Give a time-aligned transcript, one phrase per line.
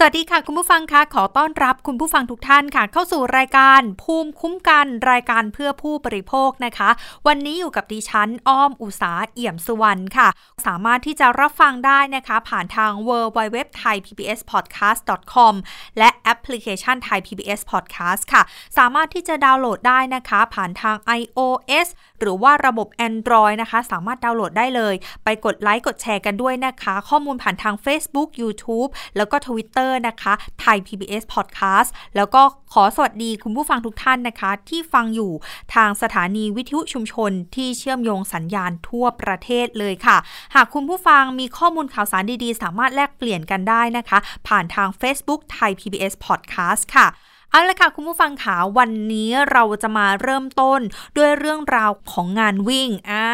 [0.00, 6.90] สวัสดีค่ะ คุณผู้ฟังคะขอต้อนรับคุณผู้ฟังทุกท่านค่ะ เข้าสู่รายการภูมิคุ้มกันรายการเพื่อผู้บริโภคนะคะ
[7.26, 10.28] วันนี้อยู่กับดิฉันอ้อมอุสาเอี่ยมสุวรรณค่ะ
[10.66, 14.66] สามารถที่จะรับฟังได้นะคะ ผ่านทาง w w w t h a i p b s p o d
[14.76, 15.54] c a s t com
[15.98, 18.42] และแอปพลิเคชัน Thai PBS Podcast ค่ะ
[18.78, 21.88] สามารถที่จะดาวน์โหลดได้นะคะ ผ่านทาง iOS
[22.20, 35.32] หรือว่าระบบ Android นะคะ สามารถดาวน์โหลดได้เลย ไปกดไลค์กดแชร์กันด้วยนะคะ ข้อมูลผ่านทาง Facebook YouTube แล้วก็ Twitter นะคะไทย PBS Podcast แล้วก็ขอสวัสดีคุณผู้ฟังทุกท่านนะคะ ที่ฟังอยู่
[35.74, 40.16] ทางสถานีวิทยุชุมชน ที่เชื่อมโยงสัญญาณทั่วประเทศเลยค่ะ
[40.54, 47.08] หากคุณผู้ฟังมีข้อมูลข่าวสารดีๆ สามารถแลกเปลี่ยนกันได้นะคะ ผ่านทาง Facebook ไทย PBS Podcast ค่ะ
[47.52, 50.80] เอาละค่ะคุณผู้ฟังขาวันนี้เราจะมาเริ่มต้น
[51.16, 53.26] ด้วยเรื่องราวของงานวิ่งอ่า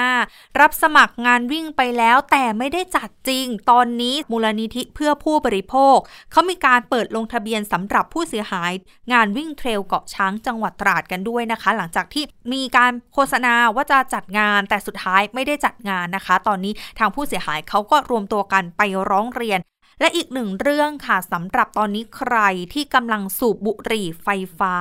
[0.61, 5.97] รับสมัครงานวิ่งไปแล้วแต่ไม่ได้จัดจริง ตอนนี้มูลนิธิเพื่อผู้บริโภค
[6.33, 8.73] เขามีการเปิดลงทะเบียนสำหรับผู้เสียหาย
[9.13, 19.61] งานวิ่งเทรลเกาะช้างจังหวัดตราดกันด้วยนะคะ หลังจากที่มีการโฆษณาว่าจะจัดงานแต่สุดท้ายไม่ได้จัดงานนะคะ ตอนนี้ทางผู้เสียหายเขาก็รวมตัวกันไปร้องเรียน
[20.01, 22.37] และอีกหนึ่งเรื่องค่ะสำหรับตอนนี้ใคร
[22.73, 24.29] ที่กำลังสูบบุหรี่ไฟ
[24.59, 24.77] ฟ้า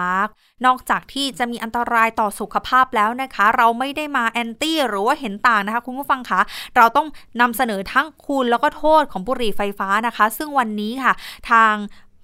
[0.66, 6.41] นอกจากที่จะมีอันตรายต่อสุขภาพแล้วนะคะ เราไม่ได้มาแอนตี้หรือว่าเห็นต่างนะคะ คุณผู้ฟังคะ
[6.75, 7.08] เราต้อง
[7.41, 11.14] นำเสนอทั้งคุณแล้วก็โทษของบุหรี่ไฟฟ้านะคะ ซึ่งวันนี้ค่ะ
[11.52, 11.75] ทาง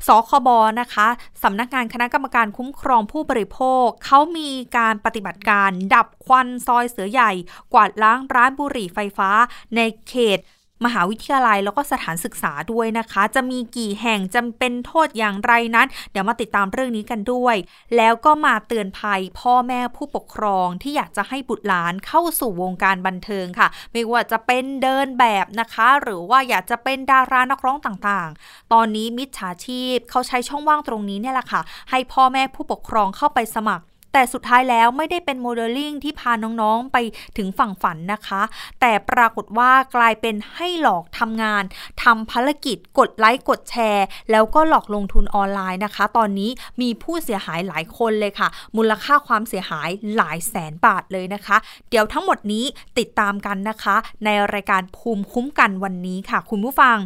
[0.08, 0.50] สคบ
[0.82, 1.08] นะคะ
[1.44, 7.32] สำนักงานคณะกรรมการคุ้มครองผู้บริโภค เขามีการปฏิบัติการดับควันซอยเสือใหญ่
[7.74, 9.30] กวาดล้างร้านบุหรี่ไฟฟ้า
[9.76, 10.40] ในเขต
[10.86, 17.56] มหาวิทยาลัยแล้วก็สถานศึกษาด้วยนะคะ จะมีกี่แห่งจำเป็นโทษอย่างไรนั้น เดี๋ยวมาติดตามเรื่องนี้กันด้วย
[17.98, 33.84] แล้วก็มาเตือนภัยพ่อแม่ผู้ปกครองที่อยากจะให้บุตรหลานเข้าสู่วงการบันเทิงค่ะ ไม่ว่าจะเป็นเดินแบบนะคะ หรือว่าอยากจะเป็นดารานักร้องต่างๆ ตอนนี้มิจฉาชีพเขาใช้ช่องว่างตรงนี้เนี่ยแหละค่ะ ให้พ่อแม่ผู้ปกครองเข้าไปสมัคร
[34.14, 36.98] แต่สุดท้ายแล้วไม่ได้เป็นโมเดลลิ่งที่พาน้องๆไป
[37.38, 38.42] ถึงฝั่งฝันนะคะ
[38.80, 41.64] แต่ปรากฏว่ากลายเป็นให้หลอกทำงาน
[42.04, 46.50] ทำภารกิจกดไลค์กดแชร์ แล้วก็หลอกลงทุนออนไลน์นะคะ ตอนนี้
[46.82, 51.58] มีผู้เสียหายหลายคนเลยค่ะ มูลค่าความเสียหายหลายแสนบาทเลยนะคะ
[51.90, 52.66] เดี๋ยวทั้งหมดนี้
[52.98, 56.98] ติดตามกันนะคะ ในรายการภูมิคุ้มกันวันนี้ค่ะ คุณผู้ฟัง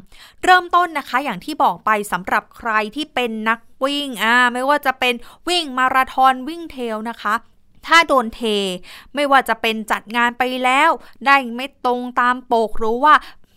[0.44, 5.14] เริ่มต้นนะคะ อย่างที่บอกไปสำหรับใครที่เป็นนัก วิ่งอ่าไม่ว่าจะเป็น
[5.48, 7.36] วิ่งมาราธอนวิ่งเทลนะคะ
[7.88, 8.42] ถ้าโดนเท
[9.16, 10.90] ไม่ว่าจะเป็นจัดงานไปแล้ว
[11.26, 13.14] ได้ไม่ตรงตามปกหรือว่า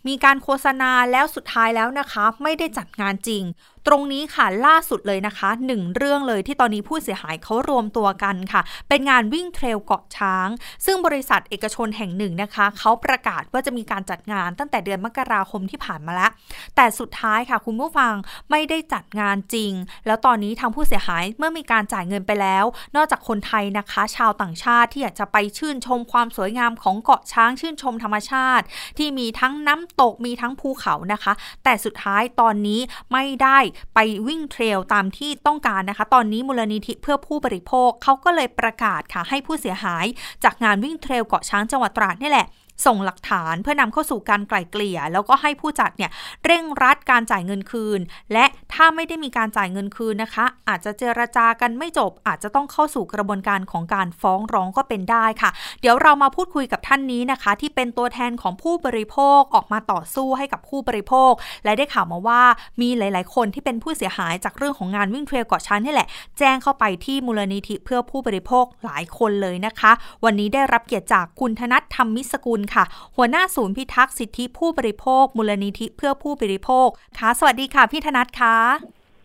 [0.06, 3.42] มีการโฆษณาแล้วสุดท้ายแล้วนะคะ ไม่ได้จัดงานจริง
[3.86, 10.48] ตรงนี้ค่ะล่าสุดเลยนะคะหนึ่งเรื่องเลยที่ตอนนี้ผู้เสียหายเขารวมตัวกันค่ะ เป็นงานวิ่งเทรลเกาะช้าง
[10.84, 16.30] ซึ่งบริษัทเอกชนแห่งหนึ่งนะคะ เขาประกาศว่าจะมีการจัดงานตั้งแต่เดือนมกราคมที่ผ่านมาแล้ว
[16.76, 18.14] แต่สุดท้ายค่ะคุณผู้ฟัง
[18.50, 19.72] ไม่ได้จัดงานจริง
[20.06, 22.64] แล้วตอนนี้ทางผู้เสียหายเมื่อมีการจ่ายเงินไปแล้ว
[22.97, 28.64] นอกจากคนไทยนะคะ ชาวต่างชาติที่อยากจะไปชื่นชมความสวยงามของเกาะช้างชื่นชมธรรมชาติ
[28.98, 31.32] ที่มีทั้งน้ำตกมีทั้งภูเขานะคะ
[31.64, 32.80] แต่สุดท้ายตอนนี้
[33.12, 33.58] ไม่ได้
[33.94, 40.06] ไปวิ่งเทรลตามที่ต้องการนะคะ ตอนนี้มูลนิธิเพื่อผู้บริโภคเขาก็เลยประกาศค่ะให้ผู้เสียหาย
[40.44, 42.47] จากงานวิ่งเทรลเกาะช้างจังหวัดตราดนี่แหละ
[42.87, 46.10] ส่งหลักฐานเพื่อนำเข้าสู่การไกล่เกลี่ย แล้วก็ให้ผู้จัดเนี่ย
[46.44, 48.00] เร่งรัดการจ่ายเงินคืน
[48.32, 55.50] และถ้าไม่ได้มีการจ่ายเงินคืนนะคะ อาจจะเจรจากันไม่จบ อาจจะต้องเข้าสู่กระบวนการของการฟ้องร้องก็เป็นได้ค่ะ
[55.81, 61.32] เดี๋ยวเรามาพูดคุยกับท่านนี้นะคะ ที่เป็นตัวแทนของผู้บริโภคออกมาต่อสู้ให้กับผู้บริโภค
[61.65, 62.42] และได้ข่าวมาว่า
[62.81, 69.92] มีหลาย ๆ คนที่เป็นผู้เสียหายจากเรื่องของงานวิ่งเทรลเกาะช้างนี่แหละ แจ้งเข้าไปที่มูลนิธิเพื่อผู้บริโภคหลายคนเลยนะคะ
[70.25, 72.84] วันนี้ได้รับเกียรติจากคุณธนัทธรรมมิสกุลค่ะ
[73.16, 76.88] หัวหน้าศูนย์พิทักษ์สิทธิผู้บริโภค มูลนิธิเพื่อผู้บริโภค
[77.19, 78.56] ค่ะ สวัสดีค่ะ พี่ธนัทค่ะ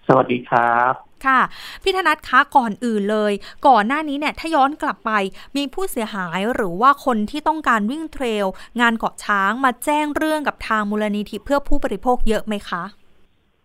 [0.08, 0.94] สวัสดีครับ
[1.26, 1.40] ค่ะ
[1.84, 3.34] พี่ธนัทคะก่อนอื่นเลย
[3.68, 5.12] ก่อนหน้านี้เนี่ยถ้าย้อนกลับไป
[5.58, 8.46] มีผู้เสียหายหรือว่าคนที่ต้องการวิ่งเทรล
[8.82, 12.84] งานเกาะช้างมาแจ้งเรื่องกับทางมูลนิธิเพื่อผู้บริโภคเยอะไหมคะ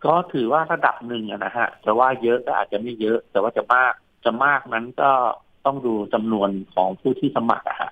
[0.05, 3.93] ก็ถือว่าระดับหนึ่งนะฮะจะว่าเยอะก็อาจจะไม่เยอะ แต่ว่าจะมาก
[4.25, 5.11] จะมากนั้นก็
[5.67, 7.90] ต้องดูจำนวนของผู้ที่สมัครอะฮะ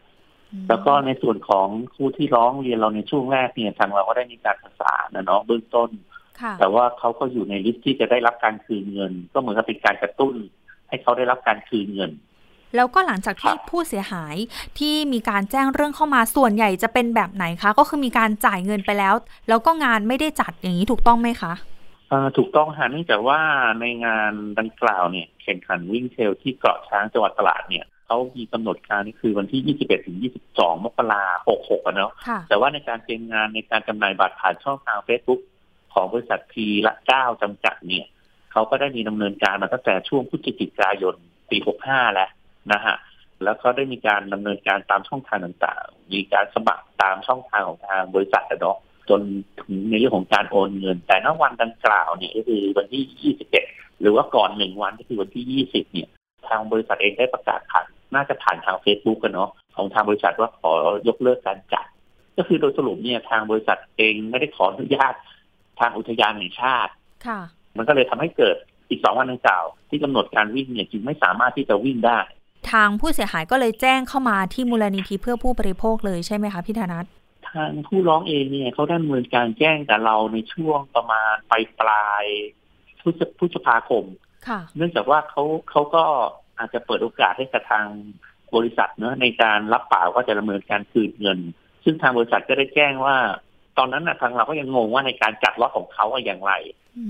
[0.68, 5.90] แล้วก็ในส่วนของผู้ที่ร้องเรียนเราในช่วงแรกเนี่ยทางเราก็ได้มีการประสานนะเนาะเบื้องต้น
[6.60, 10.34] แต่ว่าเขาก็อยู่ในลิสต์ที่จะได้รับการคืนเงิน ก็เหมือนกับเป็นการกระตุ้น
[10.88, 12.12] ให้เขาได้รับการคืนเงิน
[12.76, 14.36] แล้วก็หลังจากที่ผู้เสียหาย
[14.78, 19.14] ที่มีการแจ้งเรื่องเข้ามาส่วนใหญ่จะเป็นแบบไหนคะ ก็คือมีการจ่ายเงินไปแล้ว
[19.48, 21.52] แล้วก็งานไม่ได้จัดอย่างนี้ถูกต้องไหมคะ
[22.36, 23.40] ถูกต้องฮะเนื่องจากว่า
[23.80, 30.18] ในงานดังกล่าวเนี่ยแข่งขันวิ่งเทลที่เกาะช้างจังหวัดตลาดเนี่ย เขามีกำหนดการนี่คือวันที่ 21 ถึง
[30.50, 32.12] 22 มกราคม 66อะเนาะ
[32.48, 35.40] แต่ว่าในการเตรียมงานในการจำหน่ายบัตรผ่านช่องทางเฟซบุ๊ก
[35.94, 38.06] ของบริษัททีละเก้าจำกัดเนี่ย
[38.52, 41.14] เขาก็ได้มีดำเนินการมาตั้งแต่ช่วงพฤศจิกายน
[41.50, 41.56] ปี
[41.86, 42.30] 65 แล้ว
[42.72, 42.96] นะฮะ
[43.44, 48.78] แล้วก็ได้มีการดำเนินการตามช่องทางต่างๆ มีการสมัครตามช่องทางของทางบริษัทเนาะ
[49.10, 49.20] จน
[49.60, 56.08] ถึงในเรื่องของการโอนเงิน แต่ณวันดังกล่าวเนี่ยก็คือวันที่ 21 หรือว่าก่อนหนึ่งวันก็คือวันที่ 20 เนี่ย
[56.48, 60.72] ทางบริษัทเองได้ประกาศผ่าน น่าจะผ่านทางเฟซบุ๊กกันเนาะของทางบริษัทว่าขอ
[61.08, 61.86] ยกเลิกการจัด
[62.36, 65.14] ก็คือโดยสรุปเนี่ยทางบริษัทเองไม่ได้ขออนุญาต
[65.80, 66.92] ทางอุทยานแห่งชาติ
[67.26, 67.40] ค่ะ
[67.76, 68.56] มันก็เลยทำให้เกิด
[68.88, 72.18] อีกสองวันดังกล่าว ที่กำหนดการวิ่งเนี่ยจึงไม่สามารถที่จะวิ่งได้
[72.72, 77.04] ทางผู้เสียหายก็เลยแจ้งเข้ามาที่มูลนิธิเพื่อผู้บริโภคเลยใช่ไหมคะพี่ธนัท
[77.50, 82.24] ทางผู้ร้องเองเนี่ยเขาได้ดำเนินการแจ้งกับเราในช่วงประมาณปลายปลาย
[83.38, 84.04] พฤษภาคม
[84.48, 86.04] ค่ะ เนื่องจากว่าเขาเขาก็
[86.58, 87.86] อาจจะเปิดโอกาสให้กับทาง
[88.54, 91.38] บริษัทเนอะในการรับปากว่าจะดำเนินการคืนเงิน
[91.84, 93.16] ซึ่งทางบริษัทก็ได้แจ้งว่า
[93.78, 96.52] ตอนนั้นนะทางเราก็ยังงงว่าในการจัดล็อตของเขาอย่างไร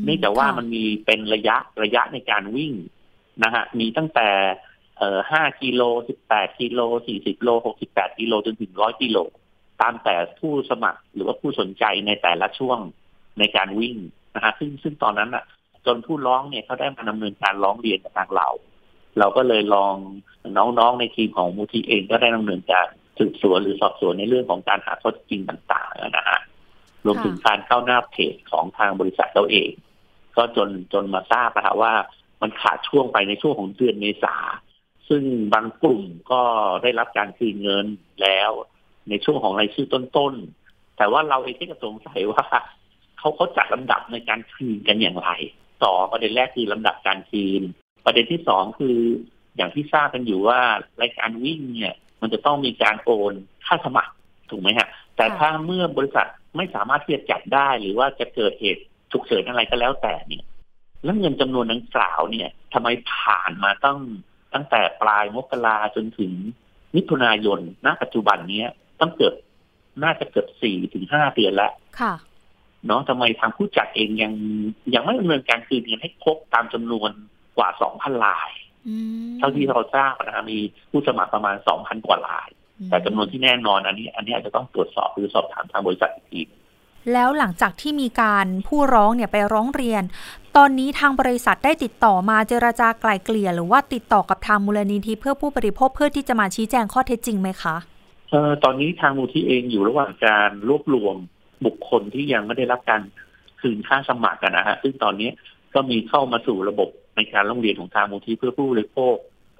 [0.05, 2.73] เนื่องจากว่ามันมีเป็นระยะระยะในการวิ่ง
[3.43, 4.29] นะฮะมีตั้งแต่
[4.99, 9.19] เอ่อห้ากิโลสิบแปดกิโลสี่สิบโลหกสิบแปดกิโลจนถึงร้อยกิโล
[9.81, 12.79] ตามแต่ผู้สมัครหรือว่าผู้สนใจในแต่ละช่วง
[13.39, 13.97] ในการวิ่ง
[14.35, 15.45] นะฮะซึ่งซึ่งตอนนั้นอะ
[15.87, 18.49] จนผู้ร้องเนี่ยเขาได้มาดำเนินการร้องเรียนกับทางเรา
[19.19, 19.95] เราก็เลยลอง
[20.59, 22.87] น้องๆในทีมของมูทีเองก็ได้ดำเนินการ
[23.19, 26.41] สืบสวนหรือสอบสวนในเรื่องของการหาข้อจริงต่าง ๆ นะฮะ
[27.07, 29.71] รวมถึงการเข้าหน้าเพจของทางบริษัทเราเอง
[30.37, 31.93] ก็จนจนมาทราบนะฮะว่า
[32.43, 34.37] มันขาดช่วงไปในช่วงของเดือนเมษา
[35.09, 35.23] ซึ่ง
[35.55, 36.41] บางกลุ่มก็
[36.83, 37.87] ได้รับการคืนเงิน
[38.23, 38.51] แล้ว
[39.09, 42.43] ในช่วงของรายชื่อต้นๆ แต่ว่าเราเองก็สงสัยว่า
[43.19, 45.31] เขาเขาจัดลำดับในการคืนกันอย่างไร
[45.85, 47.63] ต่อประเด็นแรกคือลำดับการคืน
[48.05, 48.97] ประเด็นที่สองคือ
[49.57, 50.61] อย่างที่ทราบกันอยู่ว่า
[51.03, 53.33] รายการวิ่งเนี่ย มันจะต้องมีการโอน
[53.67, 54.15] ค่าสมัคร
[54.51, 60.45] ถูกไหมฮะ แต่ถ้าเมื่อบริษัทไม่สามารถที่จะจัดได้หรือว่าจะเกิดเหตุฉุกเฉินอะไรก็แล้วแต่เนี่ย
[61.05, 63.99] แล้วเงินจำนวนดังกล่าวเนี่ยทำไมผ่านมาตั้ง
[64.55, 66.33] ตั้งแต่ปลายมกราจนถึง
[66.95, 68.69] มิถุนายนณปัจจุบันเนี้ย
[69.01, 69.35] ต้องเกิด
[70.03, 72.15] น่าจะเกิดสี่ถึงห้าเดือนแล้วค่ะ
[72.87, 74.33] เนาะทำไมทางผู้จัดเองยัง
[74.95, 77.11] ยังไม่ดำเนินการคืนเงินให้ครบตามจำนวน
[77.57, 78.51] กว่าสองพันลาย
[79.39, 80.59] เท่าที่เราทราบนะมี
[80.91, 82.49] ผู้สมัครประมาณสองพันกว่าลาย
[82.89, 86.41] แต่จำนวนที่แน่นอนอันนี้ อันนี้อาจจะต้องตรวจสอบหรือสอบถามทางบริษัทอีกที
[87.13, 90.03] แล้วหลังจากที่มีการผู้ร้องเนี่ยไปร้องเรียน
[90.57, 97.77] ตอนนี้ทางบริษัทได้ติดต่อมาเจราจาไกล่เกลี่ย หรือว่าติดต่อกับทางมูลนิธิเพื่อผู้บริโภคเพื่อที่จะมาชี้แจงข้อเท็จจริงไหมคะ
[98.31, 101.17] เออตอนนี้ทางมูลที่เองอยู่ระหว่างการรวบรวม
[101.67, 103.03] บุคคลที่ยังไม่ได้รับการ
[103.61, 105.31] คืนค่าสมัครกันนะฮะซึ่งตอนนี้
[105.75, 109.15] ก็มีเข้ามาสู่ระบบ ในการร้องเรียนของทางมูลที่เพื่อผู้บริโภค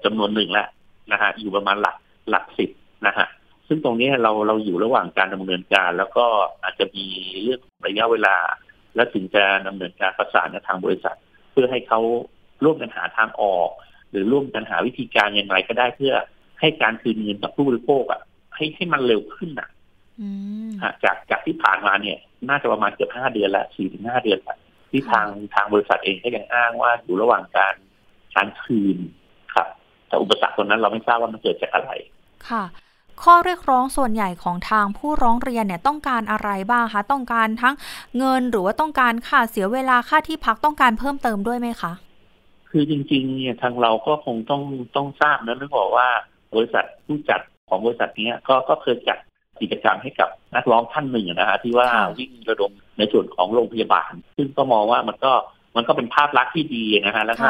[0.05, 0.67] จำนวนหนึ่งแล้ว
[1.11, 1.95] นะฮะอยู่ประมาณหลัก
[2.29, 2.69] หลักสิบ
[3.07, 3.27] นะฮะ
[3.67, 6.25] ซึ่งตรงนี้เราเราอยู่ระหว่างการดำเนินการ แล้วก็
[6.63, 7.05] อาจจะมี
[7.43, 8.35] เรื่องระยะเวลา
[8.95, 11.17] และถึงจะดำเนินการประสานกับทางบริษัท
[11.51, 11.99] เพื่อให้เขา
[12.63, 13.69] ร่วมกันหาทางออก
[14.11, 16.13] หรือร่วมกันหาวิธีการอย่างไรก็ได้เพื่อ
[16.59, 18.21] ให้การคืนเงินกับผู้บริโภคอะ
[18.55, 19.69] ให้ให้มันเร็วขึ้นอะ
[21.03, 22.17] จากจากที่ผ่านมาเนี่ย
[22.49, 24.57] น่าจะประมาณเกือบห้าเดือนละสี่ถึงห้าเดือนละ
[24.89, 27.75] ที่ทางทางบริษัทเองก็ยังอ้างว่าอยู่ระหว่างการ
[28.35, 28.97] การคืน
[29.55, 29.67] ครับ
[30.07, 31.91] แต่อุปสรรคตรงนั้นเราไม่ทราบว่ามันเกิดจากอะไร
[32.49, 32.63] ค่ะ
[33.23, 37.75] ข้อเรียกร้องส่วนใหญ่ของทางผู้ร้องเรียนเนี่ยต้องการอะไรบ้างคะ ต้องการทั้ง
[38.17, 41.91] เงินหรือว่าต้องการค่าเสียเวลาค่าที่พักต้องการเพิ่มเติมด้วยไหมคะ
[42.69, 44.61] คือจริงๆเนี่ยทางเราก็คงต้อง
[44.95, 46.07] ต้องทราบนะนึกบอกว่า
[46.55, 49.17] บริษัทผู้จัดของบริษัทนี้ก็ก็เคยจัด
[49.61, 55.33] กิจกรรมให้กับนักร้องท่านหนึ่งนะฮะที่ว่าวิ่งระดมในส่วนของโรงพยาบาล ซึ่งก็มองว่ามันก็
[55.75, 57.49] มันก็เป็นภาพลักษณ์ที่ดีนะฮะแล้วก็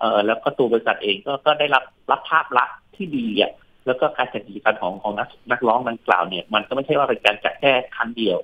[0.00, 3.52] เออแล้วก็ตัวบริษัทเองก็ก็ได้รับรับภาพลักษณ์ที่ดีอะ
[3.86, 8.38] แล้วก็การจัดกิจกรรมของของนักนักร้องดังกล่าวเนี่ย มันก็ไม่ใช่ว่าเป็นการจัดแค่ครั้งเดียว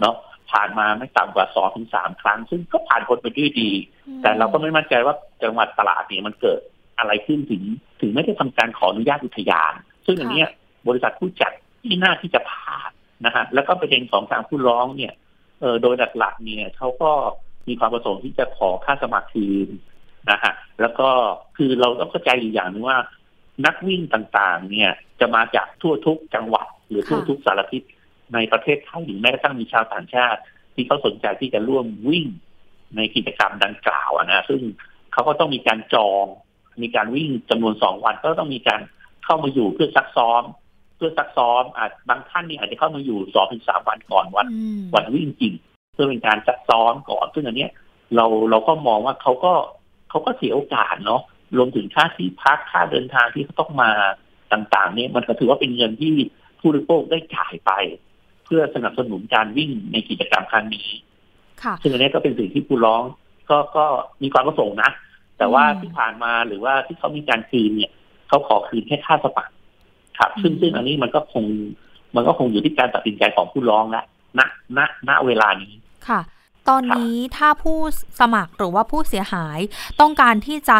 [0.00, 0.14] เนาะ
[0.52, 3.70] ผ่านมาไม่ต่ำกว่าสองถึงสามครั้ง ซึ่งก็ผ่านพ้นไปด้วยดี
[4.22, 6.60] แต่เราก็ไม่มั่นใจว่าจังหวัดตลาดเนี่ยมันเกิด
[6.98, 7.62] อะไรขึ้นถึง
[8.00, 9.72] ถึงไม่ได้ทำการขออนุญาตอุทยาน
[10.06, 10.42] ซึ่งอันนี้
[10.88, 11.52] บริษัทผู้จัด
[11.84, 12.90] ที่น่าที่จะผ่าน
[13.26, 15.12] นะฮะแล้วก็ประเด็นของทางผู้ร้องเนี่ย
[15.60, 17.10] เออโดยหลักๆเนี่ยเขาก็
[17.68, 19.68] มีความประสงค์ที่จะขอค่าสมัครคืน
[20.30, 21.08] นะฮะแล้วก็
[21.56, 22.98] คือเราต้องเข้าใจอยู่อย่างนึงว่า
[23.66, 27.82] นักวิ่งต่างๆ เนี่ย จะมาจากทั่วทุกจังหวัด หรือทั่วทุกสารทิศ
[28.34, 30.40] ในประเทศไทยหรือแม้กระทั่งมีชาวต่างชาติ
[30.74, 32.26] ที่เขาสนใจที่จะร่วมวิ่ง
[32.96, 34.60] ในกิจกรรมดังกล่าวนะซึ่ง
[35.12, 36.26] เขาก็ต้องมีการจอง
[36.82, 38.80] มีการวิ่งจำนวนสองวัน ก็ต้องมีการ
[39.24, 40.42] เข้ามาอยู่เพื่อซักซ้อม
[40.96, 44.46] เพื่อซักซ้อมอาจบางท่านนี่อาจจะเข้ามาอยู่สองถึงสามวันก่อนวัน
[44.94, 45.54] วันวิ่งจริง
[45.94, 47.68] เพื่อเป็นการซักซ้อมก่อน ซึ่งอันนี้
[48.16, 49.52] เราเราก็มองว่าเขาก็
[50.10, 51.22] เขาก็เสียโอกาสเนาะ
[51.56, 53.90] รวมถึงค่าที่พักค่าเดินทางที่เขาต้องมา
[54.52, 56.14] ต่าง ๆ เนี่ยมันก็ถือว่าเป็นเงินที่
[56.60, 57.72] ผู้บริโภคได้จ่ายไป
[58.44, 60.88] เพื่อสนับสนุนการวิ่งในกิจกรรมครั้งนี้
[61.62, 63.02] ค่ะซึ่งอันนี้ก็เป็นสิ่งที่ผู้ร้อง
[63.50, 63.86] ก็ก็
[64.22, 64.90] มีความประสงค์นะ
[65.38, 67.92] แต่ว่าที่ผ่านมาหรือว่าที่เขามีการคืนเนี่ย
[68.28, 69.54] เขาขอคืนแค่ค่าสมัคร
[70.18, 71.44] ครับ ซึ่งซึ่งอันนี้มันก็คง
[72.14, 74.04] มันก็คงอยู่ที่การตัดสินใจของผู้ร้องละ
[74.38, 74.40] ณ
[74.76, 74.78] ณ
[75.08, 75.74] ณเวลานี้
[76.08, 76.20] ค่ะ
[76.68, 77.78] ตอนนี้ถ้าผู้
[78.20, 79.58] สมัครหรือว่าผู้เสียหาย
[80.00, 80.76] ต้องการที่จะ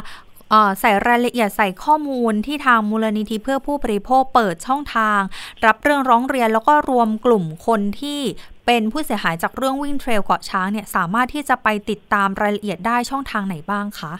[0.80, 5.20] ใส่รายละเอียดใส่ข้อมูลที่ทางมูลนิธิเพื่อผู้บริโภคเปิดช่องทาง
[5.66, 8.20] รับเรื่องร้องเรียนแล้วก็รวมกลุ่มคนที่
[8.66, 14.12] เป็นผู้เสียหายจากเรื่องวิ่งเทรลเกาะช้างเนี่ยสามารถที่จะไปติดตามรายละเอียดได้ช่องทางไหนบ้างคะ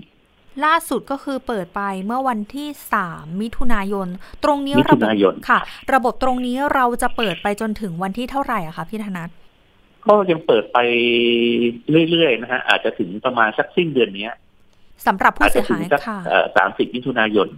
[0.65, 4.09] ล่าสุดก็คือเปิดไปเมื่อวันที่สามมิถุนายน
[4.45, 5.61] ตรงนี้ระบบค่ะ
[5.95, 9.29] ระบบตรงนี้เราจะเปิดไปจนถึงวันที่เท่าไหร่อะคะพี่ธนัท
[10.07, 10.79] ก็ยังเปิดไป
[12.11, 14.29] เรื่อยๆนะฮะอาจจะถึงประมาณสักสิ้นเดือนนี้
[15.07, 16.19] สำหรับผู้เสียหายค่ะ
[16.57, 17.49] สามสิบมิถุนายน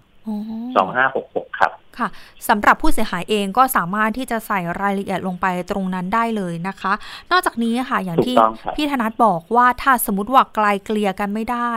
[0.77, 2.09] สองห้าหกหกครับ ค่ะ
[2.49, 6.93] สำหรับผู้เสียหายเองก็สามารถที่จะใส่รายละเอียดลงไปตรงนั้นได้เลยนะคะ
[7.31, 8.37] นอกจากนี้ค่ะอย่างที่
[8.77, 11.73] พี่ธนัทบอกว่าถ้าสมมติว่าไกลเกลี่ยกันไม่ได้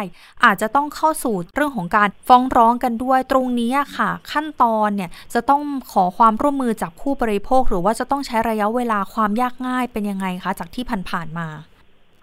[0.46, 5.62] อาจจะต้องเข้าสู่เรื่องของการฟ้องร้องกันด้วยตรงนี้ค่ะ ขั้นตอนเนี่ยจะต้อง
[5.92, 11.48] ขอความร่วมมือจากผู้บริโภค หรือว่าจะต้องใช้ระยะเวลาความยากง่ายเป็นยังไงคะ จากที่ผ่านๆมา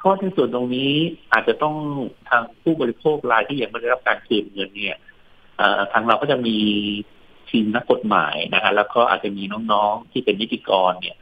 [0.02, 0.93] ข้อในส่วนตรงนี้
[1.33, 1.75] อาจจะต้อง
[2.28, 4.97] ทางผู้บริโภครายที่ยังไม่ได้รับการคืนเงินเนี่ย
[5.93, 6.57] ทางเราก็จะมี
[7.50, 11.17] ทีมนักกฎหมายนะฮะแล้วก็อาจจะมีน้องๆที่เป็นนิติกรเนี่ย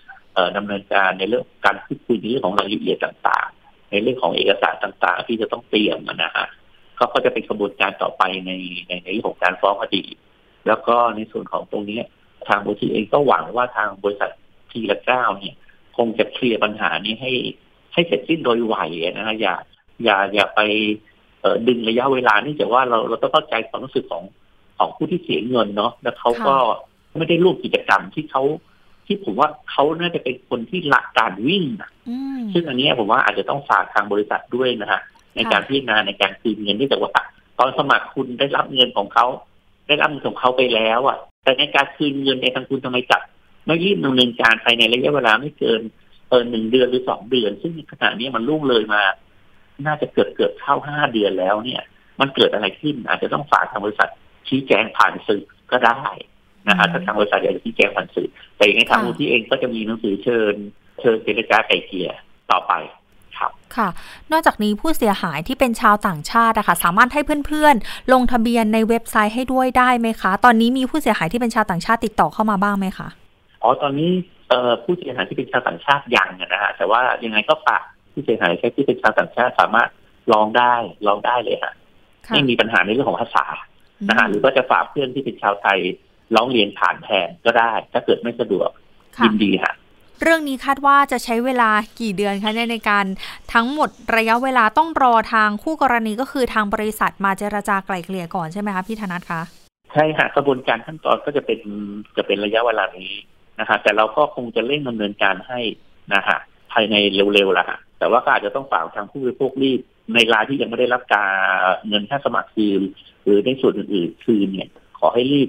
[0.56, 6.46] ดำเนินการในเรื่องการพูดคุยในเรื่องของรายละเอียดต่างๆ ในเรื่องของเอกสารต่างๆ ที่จะต้องเตรียมนะฮะ
[6.96, 8.50] เขาก็จะเป็นกระบวนการต่อไปใน
[8.88, 10.04] ในในเรื่องของการฟ้องคดี
[10.66, 12.00] แล้วก็ในส่วนของตรงนี้
[12.48, 14.30] ทางบริษัทเองก็หวังว่าทางบริษัท
[14.70, 15.56] ทีละเก้าเนี่ย
[15.96, 17.32] คงจะเคลียร์ปัญหานี้ให้
[17.92, 18.76] ให้เสร็จสิ้นโดยไว
[19.16, 19.54] นะฮะอย่า
[20.04, 20.60] อย่าอย่าไป
[21.68, 24.22] ดึงระยะเวลานี่แต่ว่าเราเราต้องเข้าใจความรู้สึกของ
[24.78, 26.56] ของผู้ที่เสียเงินเนาะแล้วเขาก็
[27.16, 28.42] ไม่ได้ร่วมกิจกรรมที่เขา
[29.06, 31.90] ที่ผมว่าเขาน่าจะเป็นคนที่รักการวิ่งนะ
[32.52, 35.00] ซึ่งอันนี้ผมว่าอาจจะต้องฝากทางบริษัทด้วยนะฮะ
[35.36, 37.10] ในการพิจารณาในการคืนเงินที่แต่ว่า
[37.58, 39.26] ตอนสมัครคุณได้รับเงินของเขา
[39.88, 43.22] ได้รับเงินของเขาไปแล้วอะ แต่ในการคืนเงินในทางคุณทำไมจับ
[43.66, 45.80] ไม่รีบดำเนินการภายในระยะเวลาไม่เกิน
[46.28, 49.02] เออหนึ่งเดือนหรือสองเดือน ซึ่งขณะนี้มันล่วงเลยมา
[49.86, 51.82] น่าจะเกิดเกิดเข้าห้าเดือนแล้วเนี่ย
[52.20, 54.10] มันเกิดอะไรขึ้น อาจจะต้องฝากทางบริษัท
[54.48, 56.00] ชี้แจงผ่านสื่อก็ได้
[56.68, 60.54] นะฮะถ้าทางบริษัทอยากจะชี้แจงผ่านสื่อ แต่ในทางมูลที่เองก็จะมีหนังสือเชิญ
[61.00, 62.10] เชิญเจรจาไก่เกลี่ย
[62.50, 62.72] ต่อไป
[63.38, 63.88] ครับค่ะ
[64.32, 73.08] นอกจากนี้ผู้เสียหายที่เป็นชาวต่างชาติอะค่ะสามารถให้เพื่อนๆ ลงทะเบียนในเว็บไซต์ให้ด้วยได้ไหมคะ ตอนนี้มีผู้เสียหายที่เป็นชาวต่างชาติติดต่อเข้ามาบ้างไหมคะ
[73.62, 74.10] อ๋อตอนนี้
[74.48, 79.88] เอ่อผู้เสียหายที่เป็นชาวต่างชาติยังนะฮะแต่ว่ายังไงก็ฝากผู้เสียหายที่เป็นชาวต่างชาติสามารถ
[80.32, 80.74] ลองได้
[81.06, 81.74] ลองได้เลยฮะ
[82.28, 83.44] ไม่มีปัญหาในเรื่องของภาษา
[84.08, 85.78] นะฮะหรือก็จะฝากเพื่อนที่เป็นชาวไทย
[86.34, 88.68] ร้องเรียนผ่านแทนก็ได้ ถ้าเกิดไม่สะดวก
[89.24, 89.74] ยินดีฮะ
[90.22, 93.06] เรื่องนี้คาดว่าจะใช้เวลากี่เดือนคะในการ
[93.54, 99.40] ทั้งหมดระยะเวลาต้องรอทางคู่กรณีก็คือทางบริษัทมาเจราจาไกล่เกลี่ยก่อนใช่ไหมคะพี่ธนัทคะ
[99.92, 101.60] ใช่ค่ะกระบวนการขั้นตอนก็จะเป็น
[102.16, 103.12] จะเป็นระยะเวลานี้
[103.60, 105.60] นะฮะแต่เราก็คงจะเร่งดำเนินการให้
[106.14, 106.38] นะฮะ
[106.72, 109.80] ภายในเร็วๆละฮะแต่ว่าก็อาจจะต้องฝากทางผู้บริโภครีบ
[110.14, 111.30] ในรายที่ยังไม่ได้รับการ
[111.88, 112.80] เงินค่าสมัครคืน
[113.22, 115.48] หรือในส่วนอื่นๆคืนเนี่ย ขอให้รีบ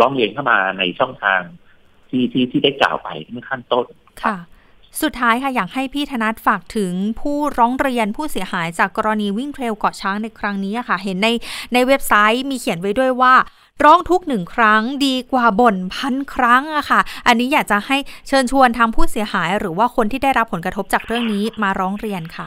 [0.00, 1.40] ร้องเรียนเข้ามาในช่องทาง
[2.08, 3.86] ที่ที่ที่ได้กล่าวไปเมื่อขั้นต้น
[4.24, 4.36] ค่ะ
[5.02, 11.28] สุดท้ายค่ะ อยากให้พี่ธนัทฝากถึงผู้ร้องเรียนผู้เสียหายจากกรณีวิ่งเทรลเกาะช้างในครั้งนี้ค่ะ เห็นใน
[11.72, 13.34] ในเว็บไซต์มีเขียนไว้ด้วยว่า
[13.84, 17.96] ร้องทุกหนึ่งครั้งดีกว่าบ่นพันครั้งอะค่ะ อันนี้อยากจะให้
[18.28, 22.46] เชิญชวนทางผู้เสียหาย หรือว่าคนที่ได้รับผลกระทบจากเรื่องนี้มาร้องเรียนค่ะ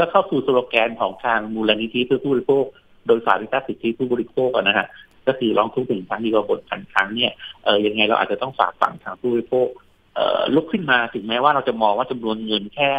[0.00, 2.64] ก็เข้าสู่สโลแกนของทางมูลนิธิเพื่อผู้บริโภค
[3.06, 4.86] โดยสารพิทักษ์สิทธิผู้บริโภคนะฮะ
[5.26, 7.32] ก็คือร้องทุกข์หนึ่งครั้งดีกว่าบ่นพันครั้งเนี่ย
[7.64, 9.68] เออยังไงเราอาจจะต้องฝากฝั่งทางผู้บริโภค
[10.14, 12.90] เอ่อลุกขึ้นมาถึงแม้ว่าเราจะมองว่าจำนวนเงินแค่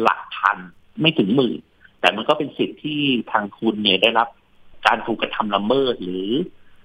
[0.00, 0.58] หลักพัน
[1.00, 1.58] ไม่ถึงหมื่น
[2.00, 3.00] แต่มันก็เป็นสิทธิ์ที่
[3.32, 4.28] ทางคุณเนี่ยได้รับ
[4.86, 6.28] การถูกกระทำละเมิดหรือ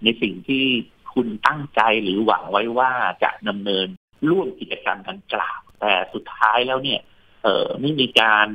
[0.04, 0.66] ในสิ่งที่
[1.14, 2.92] คุณตั้งใจหรือหวังไว้ว่า
[3.24, 3.88] จะดำเนิน
[4.30, 7.00] ร่วมกิจกรรมดังกล่าวแต่สุดท้ายแล้วเนี่ย
[7.44, 8.48] เออไม่มีการ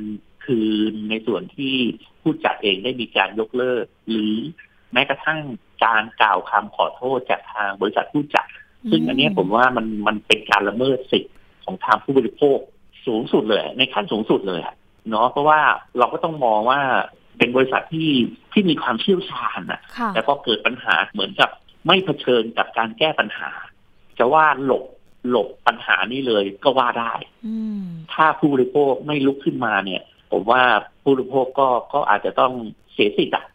[0.45, 1.75] คืนในส่วนที่
[2.21, 4.33] ผู้จัดเองได้มีการยกเลิก หรือ
[4.93, 5.39] แม้กระทั่ง
[5.85, 8.47] การกล่าวคำขอโทษจากทางบริษัทผู้จัด
[8.91, 11.33] ซึ่งอันนี้ผมว่ามันมันเป็นการละเมิดสิทธิ์
[11.63, 12.57] ของทางผู้บริโภค
[13.05, 14.61] สูงสุดเลย ในขั้นสูงสุดเลย
[15.09, 15.59] เนาะเพราะว่า
[15.97, 16.79] เราก็ต้องมองว่า
[17.37, 18.09] เป็นบริษัทที่
[18.53, 19.81] ที่มีความเชี่ยวชาญนะ
[20.13, 21.49] แต่พอเกิดปัญหาเหมือนกับ
[21.87, 23.49] ไม่เผชิญกับการแก้ปัญหา
[24.19, 24.83] จะว่าหลบ
[25.29, 27.13] หลบปัญหานี้เลยก็ว่าได้
[28.13, 30.01] ถ้าผู้บริโภคไม่ลุกขึ้นมาเนี่ย
[30.33, 30.63] ผมว่า
[31.03, 32.51] ผู้บริโภคก็ก็อาจจะต้อง
[32.93, 33.45] เสียสิทธิ์อะ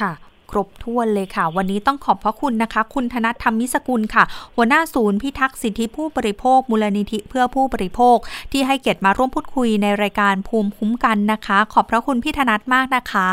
[0.00, 0.12] ค่ะ
[0.50, 4.24] ครบถ้วนเลยค่ะ วันนี้ต้องขอบพระคุณนะคะ คุณธนธรรมมิสกุลค่ะ
[4.56, 8.16] หัวหน้าศูนย์พิทักษ์สิทธิผู้บริโภค มูลนิธิเพื่อผู้บริโภค
[8.52, 13.30] ที่ให้เกียรติมาร่วมพูดคุยในรายการภูมิคุ้มกันนะคะ ขอบพระคุณพี่ธนัทมากนะคะ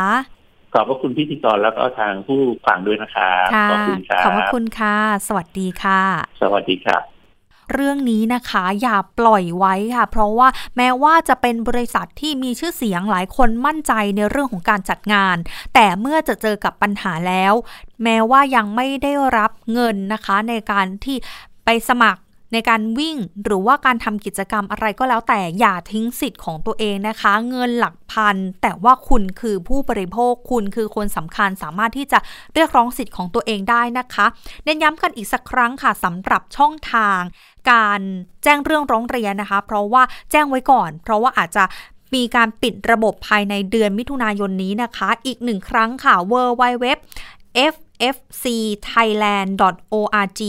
[0.74, 3.30] ขอบพระคุณพี่ติกรแล้วก็ทางผู้ฟังด้วยนะคะ
[3.70, 4.96] ขอบคุณครับขอบพระคุณค่ะ
[5.28, 6.00] สวัสดีค่ะ
[6.42, 7.15] สวัสดีครับ
[7.72, 15.36] เรื่องนี้นะคะอย่าปล่อยไว้ค่ะ เพราะว่าแม้ว่าจะเป็นบริษัทที่มีชื่อเสียงหลายคนมั่นใจในเรื่องของการจัดงาน
[15.74, 17.54] แต่เมื่อจะเจอกับปัญหาแล้ว
[18.02, 21.16] แม้ว่ายังไม่ได้รับเงินนะคะ ในการที่
[21.64, 22.20] ไปสมัคร
[22.52, 32.18] ในการวิ่งหรือว่าการทำกิจกรรมอะไรก็แล้วแต่อย่าทิ้งสิทธิ์ของตัวเองนะคะ เงินหลักพัน แต่ว่าคุณคือผู้บริโภคคุณคือคนสำคัญสามารถที่จะ
[32.54, 34.26] เรียกร้องสิทธิ์ของตัวเองได้นะคะ
[34.64, 37.20] เน้นย้ำกันอีกสักครั้งค่ะสำหรับช่องทาง
[37.70, 38.00] การ
[38.44, 41.64] แจ้งเรื่องร้องเรียนนะคะ เพราะว่าแจ้งไว้ก่อน เพราะว่าอาจจะ
[42.14, 46.86] มีการปิดระบบภายในเดือนมิถุนายนนี้นะคะ อีกหนึ่งครั้งค่ะ w w w
[47.56, 50.40] ffcthailand.org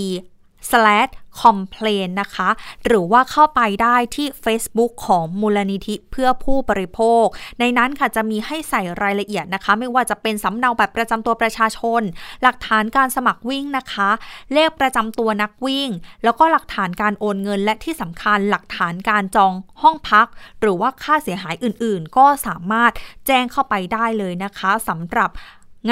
[1.41, 2.49] complain นะคะ
[2.85, 7.25] หรือว่าเข้าไปได้ที่ Facebook ของมูลนิธิเพื่อผู้บริโภค
[7.59, 12.01] ในนั้นค่ะจะมีให้ใส่รายละเอียดนะคะ ไม่ว่าจะเป็นสำเนาแบบประจำตัวประชาชน
[12.43, 14.09] หลักฐานการสมัครวิ่งนะคะ
[14.53, 15.89] เลขประจำตัวนักวิ่ง
[16.23, 20.27] แล้วก็หลักฐานการโอนเงิน และที่สำคัญหลักฐานการจองห้องพัก
[20.61, 22.91] หรือว่าค่าเสียหายอื่นๆ ก็สามารถ
[23.27, 25.29] แจ้งเข้าไปได้เลยนะคะสำหรับ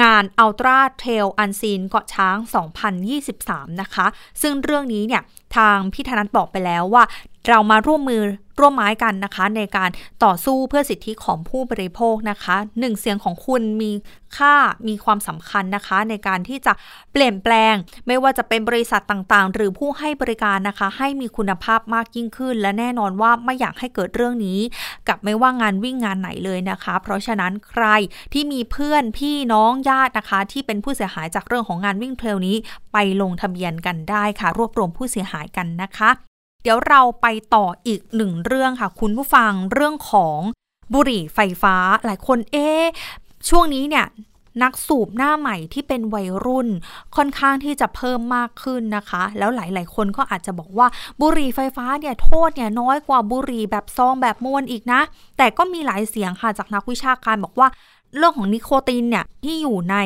[0.00, 2.36] งาน Ultra Trail Unseen เกาะช้าง
[3.08, 4.06] 2023 นะคะ
[4.42, 5.22] ซึ่งเรื่องนี้เนี่ย
[5.56, 7.04] ทางพี่ธนัทบอกไปแล้วว่า
[7.48, 8.22] เรามาร่วมมือ
[8.60, 9.90] ร่วมไม้กันนะคะ ในการ
[10.24, 13.90] ต่อสู้เพื่อสิทธิของผู้บริโภคนะคะหนึ่งเสียงของคุณมี
[14.36, 14.54] ค่า
[14.88, 16.72] มีความสำคัญนะคะ ในการที่จะ
[17.12, 17.74] เปลี่ยนแปลง
[18.06, 24.60] ไม่ว่าจะเป็นบริษัทต่างๆ หรือผู้ให้บริการนะคะ ให้มีคุณภาพมากยิ่งขึ้น และแน่นอนว่าไม่อยากให้เกิดเรื่องนี้
[25.08, 27.86] กับไม่ว่างานวิ่งงานไหนเลยนะคะ เพราะฉะนั้นใคร
[28.32, 32.56] ที่มีเพื่อนพี่น้องญาตินะคะ ที่เป็นผู้เสียหายจากเรื่องของงานวิ่งเทรลนี้
[32.92, 36.25] ไปลงทะเบียนกันได้ค่ะ รวบรวมผู้เสียหายกันนะคะ
[36.66, 40.38] เดี๋ยวเราไปต่ออีกหนึ่งเรื่องค่ะ คุณผู้ฟังเรื่องของ
[40.94, 42.68] บุหรี่ไฟฟ้าหลายคนเอ๊
[43.48, 44.06] ช่วงนี้เนี่ย
[44.62, 46.68] นักสูบหน้าใหม่ที่เป็นวัยรุ่น
[47.16, 50.86] ค่อนข้างที่จะเพิ่มมากขึ้นนะคะ แล้วหลาย ๆ คนก็อาจจะบอกว่า
[51.20, 55.00] บุหรี่ไฟฟ้าเนี่ยโทษเนี่ยน้อยกว่าบุหรี่แบบซองแบบมวนอีกนะ
[55.38, 57.68] แต่ก็มีหลายเสียงค่ะจากนักวิชาการบอกว่า
[58.16, 59.96] เรื่องของนิโคตินเนี่ยที่อยู่ใน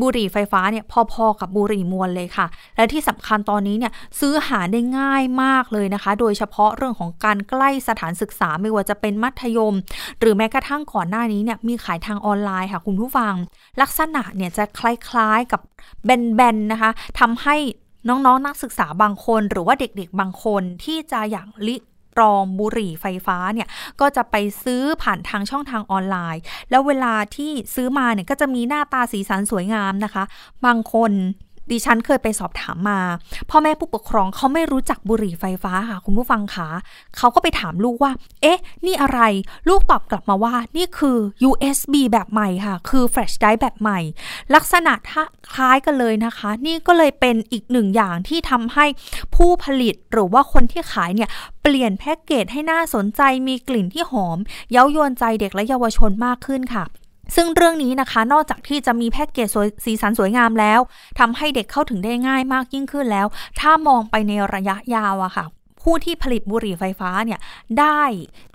[0.00, 9.74] บุหรี่ไฟฟ้าเนี่ยพอๆกับบุหรี่มวลเลยค่ะ และที่สำคัญตอนนี้เนี่ยซื้อหาได้ง่ายมากเลยนะคะ โดยเฉพาะเรื่องของการใกล้สถานศึกษาไม่ว่าจะเป็นมัธยม
[10.20, 13.34] หรือแม้กระทั่งก่อนหน้านี้เนี่ยมีขายทางออนไลน์ค่ะคุณผู้ฟัง
[13.80, 14.80] ลักษณะเนี่ยจะค
[15.16, 15.60] ล้ายๆกับ
[16.04, 16.90] แบนๆนะคะ
[17.20, 17.56] ทำให้
[18.08, 21.76] น้องๆนนักศึกษาบางคน หรือว่าเด็กๆบางคนที่จะอยากลิ
[22.20, 23.68] รองบุหรี่ไฟฟ้าเนี่ย
[24.00, 30.24] ก็จะไปซื้อผ่านทางช่องทางออนไลน์ แล้วเวลาที่ซื้อมาเนี่ยก็จะมีหน้าตาสีสันสวยงามนะคะ
[30.64, 31.12] บางคน
[31.70, 33.00] ดิฉันเคยไปสอบถามมา
[33.50, 36.68] พ่อแม่ผู้ปกครองเขาไม่รู้จักบุหรี่ไฟฟ้าค่ะคุณผู้ฟังคะ
[37.16, 39.20] เขาก็ไปถามลูกว่า เอ๊ะ นี่อะไร
[39.68, 44.00] ลูกตอบกลับมาว่า นี่คือ USB แบบใหม่ค่ะ คือ flash drive แบบใหม่
[44.54, 44.92] ลักษณะ
[45.52, 48.86] คล้ายกันเลยนะคะ นี่ก็เลยเป็นอีกหนึ่งอย่างที่ทำให้
[49.36, 51.30] ผู้ผลิตหรือว่าคนที่ขายเนี่ย
[51.62, 54.38] เปลี่ยนแพ็กเกจให้น่าสนใจมีกลิ่นที่หอม
[54.72, 56.84] เย้ายวนใจเด็กและเยาวชนมากขึ้นค่ะ
[57.34, 59.48] ซึ่งเรื่องนี้นะคะนอกจากที่จะมีแพ็กเกจ
[59.84, 60.80] สีสันสวยงามแล้ว
[61.18, 63.26] ทำให้เด็กเข้าถึงได้ง่ายมากยิ่งขึ้นแล้ว
[63.60, 65.46] ถ้ามองไปในระยะยาวอะค่ะ
[65.90, 67.40] ผู้ที่ผลิตบุหรี่ไฟฟ้าเนี่ย
[67.80, 68.02] ได้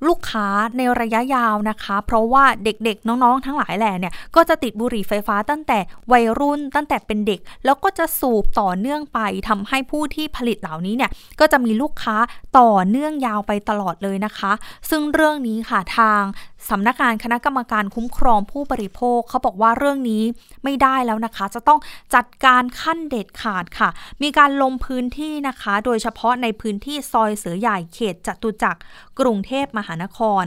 [0.08, 5.80] ลูกค้าในระยะยาวนะคะ เพราะว่าเด็กๆน้องๆทั้งหลายแหล่เนี่ยก็จะติดบุหรี่ไฟฟ้าตั้งแต่
[6.12, 12.16] วัยรุ่นตั้งแต่เป็นเด็ก แล้วก็จะสูบต่อเนื่องไปทำให้ผู้ที่ผลิตเหล่านี้เนี่ยก็จะมีลูกค้า
[12.60, 14.52] ต่อเนื่องยาวไปตลอดเลยนะคะ
[14.90, 16.22] ซึ่งเรื่องนี้ค่ะทาง
[16.70, 20.24] สำนักงานคณะกรรมการคุ้มครองผู้บริโภคเขาบอกว่าเรื่องนี้
[20.64, 21.80] ไม่ได้แล้วนะคะ จะต้อง
[22.16, 23.90] จัดการขั้นเด็ดขาดค่ะ
[24.22, 28.82] มีการลงพื้นที่นะคะ โดยเฉพาะในพื้นที่ซอยเสือใหญ่เขตจตุจักร
[29.20, 30.46] กรุงเทพมหานคร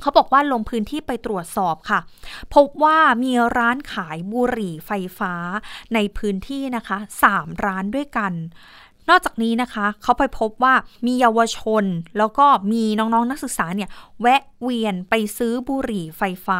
[0.00, 2.00] เขาบอกว่าลงพื้นที่ไปตรวจสอบค่ะ
[2.54, 5.34] พบว่ามีร้านขายบุหรี่ไฟฟ้า
[5.94, 6.98] ในพื้นที่นะคะ
[7.30, 8.32] 3 ร้านด้วยกัน
[9.08, 10.74] นอกจากนี้นะคะเขาไปพบว่า
[11.06, 11.84] มีเยาวชน
[12.18, 13.90] แล้วก็มีน้องๆนนักศึกษาเนี่ย
[14.20, 16.58] แวะเวียนไปซื้อบุหรี่ไฟฟ้า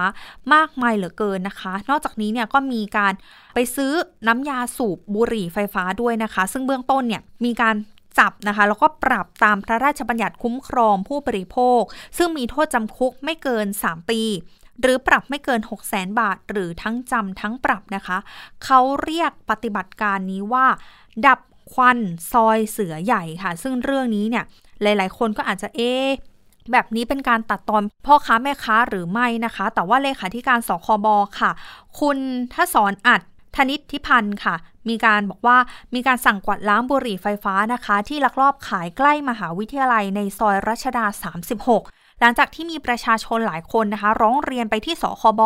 [0.54, 3.12] มากมายเหลือเกินนะคะ นอกจากนี้เนี่ยก็มีการ
[3.54, 3.92] ไปซื้อ
[4.26, 7.76] น้ำยาสูบบุหรี่ไฟฟ้าด้วยนะคะ ซึ่งเบื้องต้นเนี่ยมีการ
[8.18, 11.82] จับนะคะแล้วก็ปรับตามพระราชบัญญัติคุ้มครองผู้บริโภค
[12.18, 14.22] ซึ่งมีโทษจำคุกไม่เกิน 3 ปี
[14.80, 18.18] หรือปรับไม่เกิน 6 0 0 0 0 0บาท หรือทั้งจำทั้งปรับนะคะ
[18.64, 20.66] เขาเรียกปฏิบัติการนี้ว่า
[21.26, 21.40] ดับ
[21.72, 21.98] ควัน
[22.32, 24.44] ซอยเสือใหญ่ค่ะ ซึ่งเรื่องนี้เนี่ย
[24.82, 25.92] หลาย ๆ คนก็อาจจะเอ๊
[26.72, 31.06] แบบนี้เป็นการตัดตอนพ่อค้าแม่ค้าหรือไม่นะคะ แต่ว่าเลขาธิการสคบ
[31.40, 31.50] ค่ะ
[32.00, 32.18] คุณ
[32.54, 33.20] ทศรอัด
[33.56, 34.54] ธนิตทิพันธ์ค่ะ
[34.88, 35.58] มีการบอกว่า
[35.94, 41.06] มีการสั่งกวาดล้างบุหรี่ไฟฟ้านะคะ ที่ลักลอบขายใกล้มหาวิทยาลัยในซอยรัชดา
[41.62, 45.42] 36 หลังจากที่มีประชาชนหลายคนนะคะ ร้องเรียนไปที่สคบ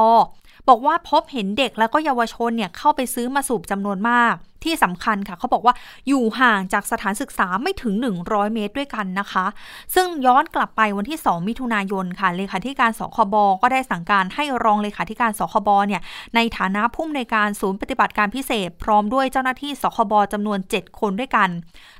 [0.68, 5.75] บอกว่าพบเห็นเด็กแล้วก็เยาวชนเนี่ยเข้าไปซื้อมาสูบจำนวนมากที่สำคัญค่ะเขาบอกว่า
[6.09, 7.94] อยู่ห่างจากสถานศึกษาไม่ถึง
[8.25, 9.47] 100 เมตรด้วยกันนะคะ
[9.94, 16.03] ซึ่งย้อนกลับไปวันที่ 2 มิถุนายนค่ะเลขาธิการสคบก็ได้สั่งการให้รองเลขาธิการสคบเนี่ย
[16.35, 21.49] ในฐานะผู้อำนวยการศูนย์ปฏิบัติการพิเศษ พร้อมด้วยเจ้าหน้าที่สคบจำนวน 7 คนด้วยกัน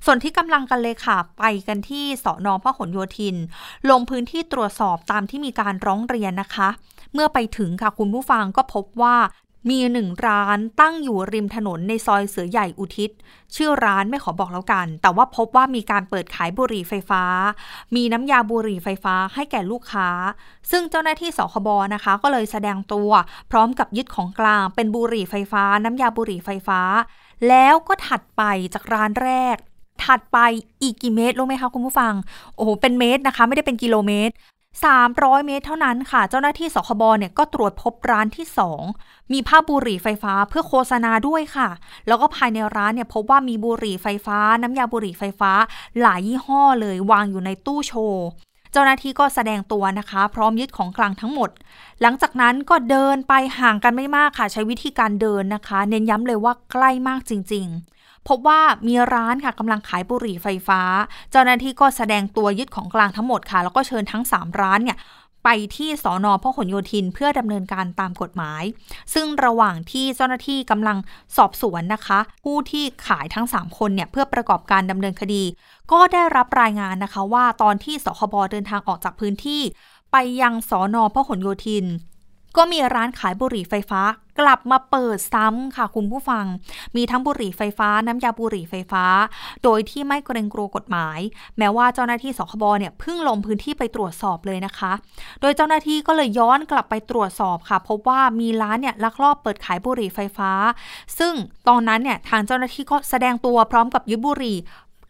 [0.05, 3.37] ส่วนที่กำลังกันเลยค่ะไปกันที่สอนอพหลโยธิน
[3.90, 6.68] ลงพื้นที่ตรวจสอบตามที่มีการร้องเรียนนะคะ
[7.14, 9.16] เมื่อไปถึงค่ะคุณผู้ฟังก็พบว่า
[9.68, 13.11] มีหนึ่งร้านตั้งอยู่ริมถนนในซอยเสือใหญ่อุทิศ
[13.55, 17.23] ชื่อร้านไม่ขอบอกแล้วกัน แต่ว่าพบว่ามีการเปิดขายบุหรี่ไฟฟ้า
[17.97, 20.09] มีน้ำยาบุหรี่ไฟฟ้าให้แก่ลูกค้า
[20.71, 23.11] ซึ่งเจ้าหน้าที่สคบนะคะ ก็เลยแสดงตัว
[23.51, 26.81] พร้อมกับยึดของกลางเป็นบุหรี่ไฟฟ้า น้ำยาบุหรี่ไฟฟ้า
[27.49, 28.42] แล้วก็ถัดไป
[28.75, 29.57] จากร้านแรก
[30.05, 30.38] ถัดไป
[30.83, 32.14] อีกกี่เมตรรู้ไหมคะคุณผู้ฟัง
[32.57, 34.35] โอ้โห เป็นเมตรนะคะ ไม่ได้เป็นกิโลเมตร
[34.76, 38.46] 300 เมตรเท่านั้นค่ะ เจ้าหน้าที่สคบเนี่ยก็ตรวจพบร้านที่
[38.90, 41.68] 2 มีภาพบุหรี่ไฟฟ้าเพื่อโฆษณาด้วยค่ะ
[42.07, 45.52] แล้วก็ภายในร้านเนี่ยพบว่ามีบุหรี่ไฟฟ้า น้ำยาบุหรี่ไฟฟ้า
[46.00, 48.26] หลายยี่ห้อเลยวางอยู่ในตู้โชว์
[48.72, 51.50] เจ้าหน้าที่ก็แสดงตัวนะคะ พร้อมยึดของกลางทั้งหมด
[52.00, 57.97] หลังจากนั้นก็เดินไปห่างกันไม่มากค่ะ ใช้วิธีการเดินนะคะ เน้นย้ำเลยว่าใกล้มากจริง ๆ
[58.29, 60.81] พบว่ามีร้านค่ะกำลังขายบุหรี่ไฟฟ้า
[61.31, 64.99] เจ้าหน้าที่ก็แสดงตัวยึดของกลางทั้งหมดค่ะ แล้วก็เชิญทั้ง 3 ร้านเนี่ย
[65.45, 68.62] ไปที่สอนอพหลโยธินเพื่อดำเนินการตามกฎหมาย
[69.14, 70.99] ซึ่งระหว่างที่เจ้าหน้าที่กำลัง
[71.37, 75.45] สอบสวนนะคะ ผู้ที่ขายทั้ง 3 คนเนี่ยเพื่อประกอบการดำเนินคดี
[75.93, 79.62] ก็ได้รับรายงานนะคะว่าตอนที่สคบเดินทางออกจากพื้นที่
[80.12, 81.85] ไปยังสอนอพหลโยธิน
[82.56, 84.02] ก็มีร้านขายบุหรี่ไฟฟ้า
[84.40, 86.44] กลับมาเปิดซ้ำค่ะคุณผู้ฟัง
[86.96, 89.04] มีทั้งบุหรี่ไฟฟ้าน้ำยาบุหรี่ไฟฟ้า
[89.64, 91.18] โดยที่ไม่เกรงกลัวกฎหมาย
[91.58, 94.92] แม้ว่าเจ้าหน้าที่สคบเนี่ยเพิ่งลงพื้นที่ไปตรวจสอบเลยนะคะ
[95.40, 100.50] โดยเจ้าหน้าที่ก็เลยย้อนกลับไปตรวจสอบค่ะ พบว่ามีร้านเนี่ยลักลอบเปิดขายบุหรี่ไฟฟ้า
[101.18, 101.32] ซึ่ง
[101.68, 104.56] ตอนนั้นเนี่ยทางเจ้าหน้าที่ก็แสดงตัวพร้อมกับยึดบุหรี่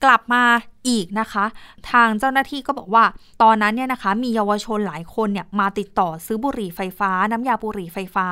[0.05, 0.45] กลับมา
[0.89, 1.45] อีกนะคะ
[1.91, 3.05] ทางเจ้าหน้าที่ก็บอกว่า
[3.43, 8.29] ตอนนั้นเนี่ยนะคะมีเยาวชนหลายคนเนี่ยมาติดต่อซื้อบุหรี่ไฟฟ้า น้ำยาบุหรี่ไฟฟ้า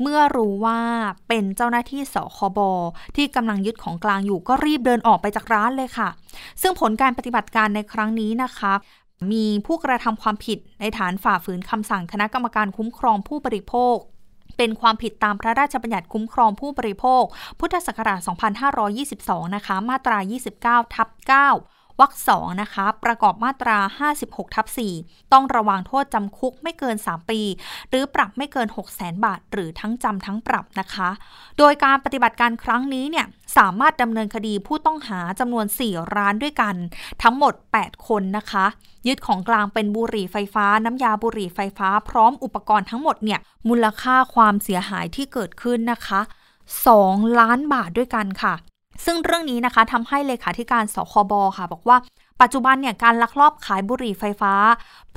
[0.00, 0.78] เมื่อรู้ว่า
[1.28, 2.58] เป็นเจ้าหน้าที่สคบ
[3.16, 6.08] ที่กำลังยึดของกลางอยู่ก็รีบเดินออกไปจากร้านเลยค่ะ
[6.62, 8.72] ซึ่งผลการปฏิบัติการในครั้งนี้นะคะ
[9.32, 13.96] มีผู้กระทำความผิดในฐานฝ่าฝืนคำสั่งคณะกรรมการคุ้มครองผู้บริโภค
[14.60, 17.24] เป็นความผิดตามพระราชบัญญัติคุ้มครองผู้บริโภค
[17.60, 18.20] พุทธศักราช
[18.86, 20.18] 2522 นะคะ มาตรา
[20.56, 23.78] 29 ทับ 9 วรรคสองนะคะ ประกอบมาตรา
[24.16, 24.66] 56ทับ
[24.98, 27.40] 4ต้องระวังโทษจำคุกไม่เกิน 3 ปี
[27.90, 31.08] หรือปรับไม่เกิน 6 0 0 0 0 0บาท หรือทั้งจำทั้งปรับนะคะ
[31.58, 36.74] โดยการปฏิบัติการครั้งนี้เนี่ยสามารถดำเนินคดีผู้ต้องหาจำนวน 4 ร้านด้วยกัน
[37.22, 38.66] ทั้งหมด 8 คนนะคะ
[39.06, 46.20] ยึดของกลางเป็นบุหรี่ไฟฟ้า น้ำยาบุหรี่ไฟฟ้า พร้อมอุปกรณ์ทั้งหมดเนี่ยมูลค่าความเสียหายที่เกิดขึ้นนะคะ
[46.80, 48.54] 2 ล้านบาทด้วยกันค่ะ
[49.04, 51.96] ซึ่งเรื่องนี้นะคะทำให้เลขาธิการสคบค่ะ บอกว่า
[52.40, 54.54] ปัจจุบันเนี่ยการลักลอบขายบุหรี่ไฟฟ้า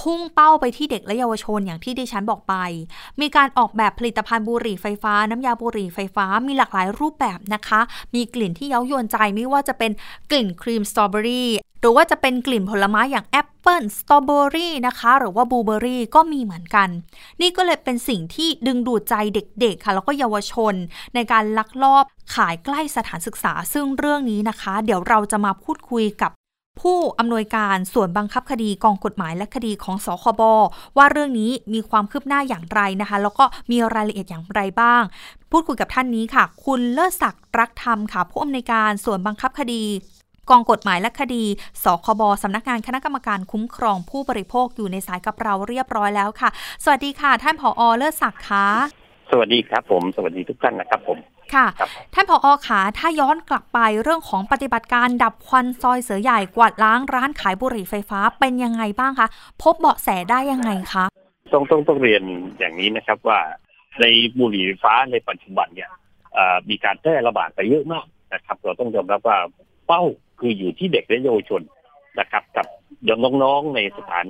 [0.02, 2.56] พุ่งเป้าไปที่เด็กและเยาวชนอย่างที่ดิฉันบอกไป
[3.22, 7.82] มีการออกแบบผลิตภัณฑ์บุหรี่ไฟฟ้า น้ำยาบุหรี่ไฟฟ้ามีหลากหลายรูปแบบนะคะ
[8.16, 9.92] มีกลิ่นที่เย้ายวนใจไม่ว่าจะเป็น
[10.32, 11.50] กลิ่นครีมสตรอเบอรี่
[11.84, 16.90] หรือว่าจะเป็นกลิ่นผลไม้อย่างแอปเปิลสตรอเบอรี่นะคะ หรือว่าบลูเบอรี่ก็มีเหมือนกัน
[17.42, 20.74] นี่ก็เลยเป็นสิ่งที่ดึงดูดใจเด็กๆค่ะ แล้วก็เยาวชน
[21.16, 26.32] ในการลักลอบขายใกล้สถานศึกษา ซึ่งเรื่องนี้นะคะ เดี๋ยวเราจะมาพูดคุยกับ
[26.82, 30.42] ผู้อำนวยการส่วนบังคับคดีกองกฎหมายและคดีของสคบ
[30.98, 35.04] ว่าเรื่องนี้มีความคืบหน้าอย่างไรนะคะ แล้วก็มีรายละเอียดอย่างไรบ้าง
[35.52, 39.84] พูดคุยกับท่านนี้ค่ะ คุณเลิศศักดิ์รักธรรมค่ะ ผู้อำนวยการส่วนบังคับคดี
[40.50, 41.44] กองกฎหมายและคดี
[41.84, 46.50] สคบสำนักงานคณะกรรมการคุ้มครองผู้บริโภคอยู่ในสายกับเราเรียบร้อยแล้วค่ะ
[46.84, 48.68] สวัสดีค่ะ ท่านผอเลิศศักดิ์ค่ะ
[49.32, 51.18] สวัสดีครับผม สวัสดีทุกท่านนะครับผม
[51.54, 51.66] ค่ะ
[52.14, 59.28] ท่านผอขาถ้าย้อนกลับไปเรื่องของปฏิบัติการดับควันซอยเสือใหญ่กวาดล้างร้านขายบุหรี่ไฟฟ้าเป็นยังไงบ้างคะ
[59.62, 61.06] พบเบาะแสได้ยังไงคะ
[61.54, 62.24] ต้องต้องต้องเรียน
[62.60, 63.40] อย่างนี้นะครับว่า
[64.02, 64.06] ใน
[64.40, 65.90] บุหรี่ไฟฟ้าในปัจจุบันเนี่ย
[66.70, 70.04] มีการแพร่ระบาดไปเยอะมากนะครับ เราต้องยอมรับว่าเป้า
[70.40, 71.62] คืออยู่ที่เด็กและเยาวชน
[72.20, 72.66] นะครับ กับ
[73.44, 74.26] น้องๆในสถาน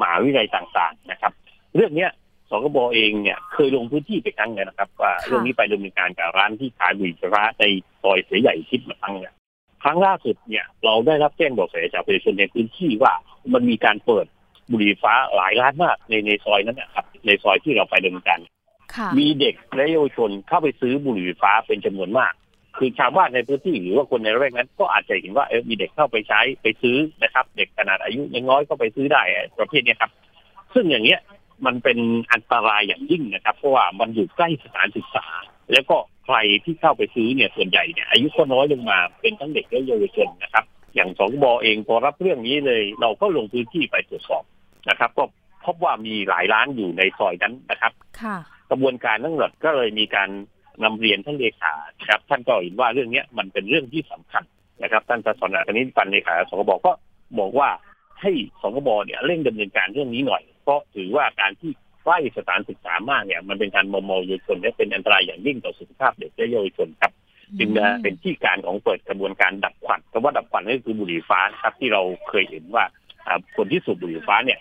[0.00, 1.32] มหาวิทยาลัยต่างๆนะครับ
[1.74, 2.10] เรื่องเนี้ย
[2.50, 7.64] สกบเองเนี่ยเคยลงพื้นที่ไปครั้งเลยนะครับ ว่าเรื่องนี้ไปดำเนินการกับร้านที่ขายบุหรี่ไฟฟ้าใน
[8.02, 9.34] ซอยเสียใหญ่คิดมาครั้งเนี่ย
[9.82, 13.12] ครั้งล่าสุดเนี่ย เราได้รับแจ้งบอกแสจากประชาชนในพื้นที่ว่า
[13.52, 14.26] มันมีการเปิด
[14.70, 18.40] บุหรี่ฟ้าหลายร้านมากในในซอยนั้นนะครับในซอยที่เราไปดำเนินการ
[19.18, 22.32] มีเด็กและเยาวชนเข้าไปซื้อบุหรี่ไฟฟ้าเป็นจำนวนมาก
[22.78, 29.22] คือชาวบ้านในพื้นที่หรือว่าคนในระแวกนั้น ก็อาจจะเห็นว่าเออมีเด็กเข้าไปใช้ไปซื้อนะครับ เด็กขนาดอายุยังน้อยก็ไปซื้อได้
[29.58, 30.10] ประเภทนี้ครับ
[30.74, 31.20] ซึ่งอย่างเงี้ย
[31.66, 31.98] มันเป็น
[32.32, 35.26] อันตรายอย่างยิ่งนะครับ เพราะว่ามันอยู่ใกล้สถานศึกษา
[35.72, 44.44] แล้วก็ใครที่เข้าไปซื้อเนี่ยส่วนใหญ่เนี่ยอายุก็น้อยลงมาเป็นทั้งเด็กและเยาวชนนะครับ อย่างสองบอเองพอรับเรื่องนี้เลย เราก็ลงพื้นที่ไปตรวจสอบ
[44.90, 45.24] นะครับ ก็
[45.64, 47.92] พบว่ามีหลายร้านอยู่ในซอยนั้นนะครับ
[48.70, 50.30] กระบวนการทั้งหมดก็เลยมีการ
[50.84, 51.72] นำเรียนท่านเลขา
[52.08, 54.44] ครับ ท่านก็เห็นว่าเรื่องนี้มันเป็นเรื่องที่สำคัญ
[54.82, 56.92] นะครับ ท่านสนคณิตปันเลขาสกบก็
[57.38, 57.68] บอกว่า
[58.20, 61.70] ให้สกบเนี่ยเร่งดำเนินการเรื่องนี้หน่อย เพราะถือว่าการที่
[62.04, 67.12] ใกล้สถานศึกษามากเนี่ย มันเป็นการมอมเยาวชนและเป็นอันตรายอย่างยิ่งต่อสุขภาพเด็กและเยาวชนครับ
[67.58, 67.70] จึง
[68.02, 72.84] เป็นที่การของเปิดกระบวนการดับควันคำว่าดับควันก็คือบุหรี่ฟ้าครับที่เราเคยเห็นว่า
[73.56, 74.58] คนที่สูบบุหรี่ฟ้าเนี่ย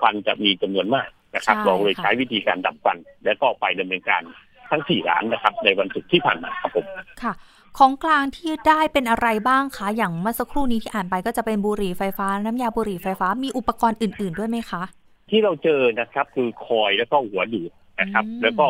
[0.00, 4.22] ควันจะมีจำนวนมากนะครับเราเลยใช้วิธีการดับควัน และก็ไปดำเนินการ
[4.70, 6.86] ทั้งสี่ร้านนะครับ ในวันศุกร์ที่ผ่านมาครับผม
[7.22, 7.32] ค่ะ
[7.78, 14.82] ของกลางที่ได้เป็นอะไรบ้างคะอย่างเมื่อสักครู่นี้ที่อ่านไปก็จะเป็นบุหรี่ไฟฟ้า น้ำยาบุหรี่ไฟฟ้ามีอุปกรณ์อื่น ๆ ด้วยไหมคะ
[15.30, 18.68] ที่เราเจอนะครับคือคอยแล้วก็หัวดูดนะครับ แล้วก็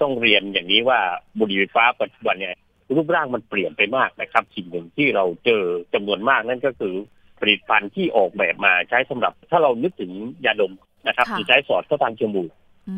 [0.00, 1.00] ต้องเรียนอย่างนี้ว่า
[1.38, 2.54] บุหรี่ไฟฟ้าปัจจุบันเนี่ย
[2.96, 5.62] รูปร่างมันเปลี่ยนไปมากนะครับ สิ่งหนึ่งที่เราเจอ
[5.94, 6.94] จำนวนมากนั่นก็คือ
[7.40, 10.12] ผลิตภัณฑ์ที่ออกแบบมาใช้สำหรับ ถ้าเรานึกถึง
[10.46, 10.72] ยาดม
[11.06, 12.50] นะครับที่ใช้สอดเข้าทางจมูก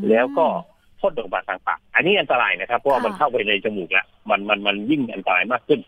[0.09, 0.47] แล้วก็
[1.05, 5.81] พ่นออกมาทางปาก อันนี้อันตรายนะครับ เพราะว่ามันเข้าไปในจมูกแล้วมันมันมันยิ่งอันตรายมากขึ้น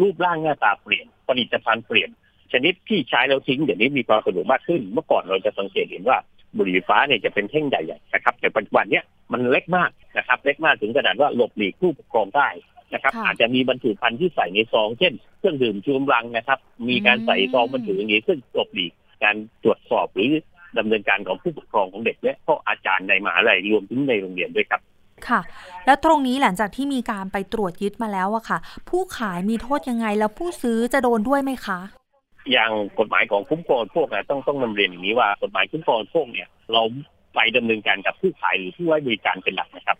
[0.00, 2.10] รูปร่างหน้าตาเปลี่ยนผลิตภัณฑ์เปลี่ยน
[2.52, 6.18] ชนิดที่ใช้แล้วทิ้งเดี๋ยวนี้มีความสะดวกมากขึ้น เมื่อก่อนเราจะสังเกตเห็นว่า
[6.56, 12.48] บุหรี่ฟ้าเนี่ยจะเป็นแท่งใหญ่ๆนะครับ แต่ปัจจุบันเนี้ยมันเล็กมากนะครับ เล็กมากถึงขนาดว่าหลบหลีกผู้ปกครองได้
[12.94, 16.58] นะครับ อาจจะมีบรรจุภัณฑ์ที่ใส่ในซอง เช่น เครื่องดื่มชูกำลังนะครับ
[16.88, 18.92] มีการใส่ซองบรรจุอย่างนี้ซึ่งหลบหลีก
[19.24, 20.30] การตรวจสอบหรือ
[20.78, 24.80] ดำเนินการของผู้ปกครองของเด็กและก็อาจารย์ในมหาลัยรวมถึงในโรงเรียนด้วยครับ
[25.28, 25.40] ค่ะ
[25.86, 28.58] แล้วตรงนี้หลังจากที่มีการไปตรวจยึดมาแล้วอะค่ะ
[28.88, 31.80] ผู้ขายมีโทษยังไงแล้วผู้ซื้อจะโดนด้วยไหมคะ
[32.52, 36.82] อย่างกฎหมายของคุ้มครองพวกนะต้องต้องนำเรียนอย่างนี้ว่ากฎหมายคุ้มครองพวกเนี่ย เรา
[37.34, 39.98] ไปดำเนินการกับผู้ขายหรือผู้ให้บริการเป็นหลักนะครับ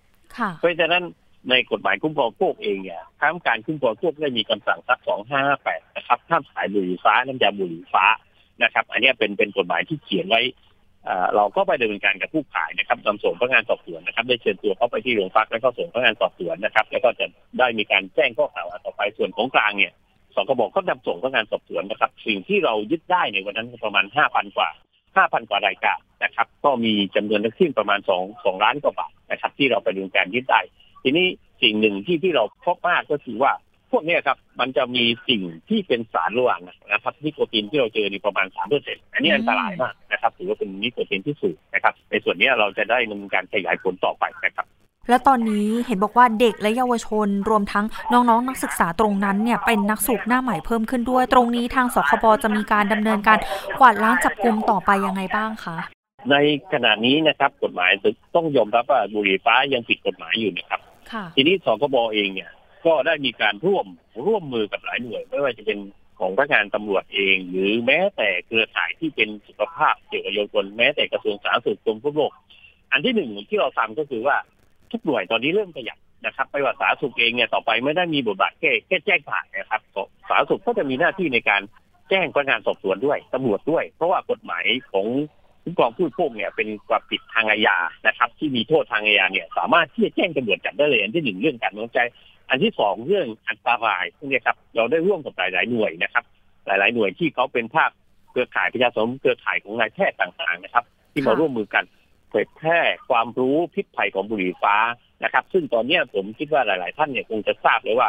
[0.60, 1.04] เพราะฉะนั้น
[1.50, 8.04] ในกฎหมายคุ้มครองพวกเองเนี่ยท้งการคุ้มครองพวกได้มีคำสั่งซักสองห้าแปดนะครับห้ามขายบุหรี่ฟ้าน้ำยาบุหรี่ฟ้า
[8.62, 10.42] นะครับ อันนี้เป็นเป็นกฎหมายที่เขียนไว้
[11.36, 17.26] เราก็ไปดำเนินการกับผู้ขายนะครับนำส่งพนักงานสอบสวนนะครับได้เชิญตัวเข้าไปที่โรงพักแล้วก็ส่งพนักงานสอบสวนนะครับ แล้วก็จะ
[17.58, 19.92] ได้มีการแจ้งข้อกล่าวหาต่อไปส่วนของกลางเนี่ย
[20.34, 24.68] สองกระบอกก็นำส่งพนักงานสอบสวนนะครับ สิ่งที่เรายึดได้ในวันนั้นประมาณห้าพันกว่า
[25.16, 30.60] ห้าพันกว่ารายการนะครับ ก็มีจำนวนทั้งสิ้นประมาณสองสองล้านกว่าบาทนะครับ ที่เราไปดูการยึดได้
[31.02, 31.26] ทีนี้
[31.62, 33.52] สิ่งหนึ่งที่ที่เราพบมากก็คือว่า
[33.96, 36.61] วกนี้ครับ มันจะมีสิ่งที่เป็นสารระหว่าง
[36.92, 44.66] นะครับนิโคตินที่เราเจอในประมาณสามเปอร์เซ็นต์อันนี้อันตรายมากนะครับถือว่าเป็นนิโคตินที่สูงนะครับ ในส่วนนี้เราจะได้ดำเนินการขยายผลต่อไปนะครับ
[45.09, 53.38] และตอนนี้เห็นบอกว่าเด็กและเยาวชน รวมทั้งน้องๆนนักศึกษาตรงนั้นเนี่ยเป็นนักสูบหน้าใหม่เพิ่มขึ้นด้วย ตรงนี้ทางสคบจะมีการดำเนินการ
[53.78, 55.76] กวาดล้างจับกลุ่มต่อไปยังไงบ้างคะ
[56.30, 56.37] ใน
[56.72, 57.90] ขณะนี้นะครับกฎหมาย
[58.35, 60.80] ต้องยอมรับว่าบุหรี่ฟ้ายังผิดกฎหมายอยู่นะครับ
[61.37, 62.50] ทีนี้สคบเองเนี่ย
[62.87, 63.87] ก็ได้มีการร่วม
[64.27, 65.79] ร่วมมือกับหลายหน่วย ไม่ว่าจะเป็น
[66.20, 72.33] ของพนักงานตำรวจเอง หรือแม้แต่เครือข่ายที่เป็นสุขภาพเกี่ยวกับเยาวชนแม้แต่กระทรวงสาธารณสุขกรมควบคุม
[72.92, 74.37] อันที่หนึ่งที่เราทำก็คือว่า
[74.90, 79.81] ทุกหน่วยตอนนี้เริ่มขยับนะครับไปว่าสาธารณสุขเองเนี่ยต่อไปไม่ได้มีบทบาทแค่แค่แจ้งผ่านนะครับ
[80.29, 81.62] สาธารณสุขก็จะมีหน้าที่ในการ
[82.11, 85.07] แจ้งพนักงานสอบสวนด้วยตำรวจด้วย เพราะว่ากฎหมายของ
[85.62, 91.99] คุ้มครองผู้บริโภคเนี่ยเป็นความผิดทางอาญานะครับ ที่มีโทษทางอาญาเนี่ย สามารถที่จะแจ้งตำรวจจับได้เลยอันที่หนึ่งเรื่องการเมืองใจ
[92.50, 96.24] อันที่สองเรื่องอันตรายพวกนี้ครับเราได้ร่วมกับหลาย ๆ หน่วยนะครับ
[96.66, 97.90] หลาย ๆ หน่วยที่เขาเป็นภาค
[98.30, 101.85] เครือข่ายประชาชนเครือข่ายของนายแพทย์ต่าง ๆ นะครับ ที่มาร่วมมือกัน
[102.30, 104.76] เผยแพร่ความรู้พิษภัยของบุหรี่ฟ้า
[105.24, 108.09] นะครับ ซึ่งตอนนี้ผมคิดว่าหลาย ๆ ท่านเนี่ยคงจะทราบเลยว่า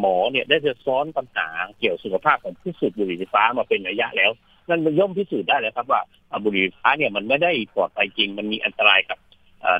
[0.00, 1.46] หมอเนี่ยได้จะซ้อนปัญหา
[1.78, 4.30] เกี่ยวสุขภาพของผู้สูบบุหรี่ฟ้ามาเป็นระยะแล้ว
[4.68, 6.00] นั่นมันย่อมพิสูจน์ได้แล้วครับว่า
[6.44, 9.18] บุหรี่ฟฟ้าเนี่ยมันไม่ได้ปลอดภัยจริง มันมีอันตรายกับ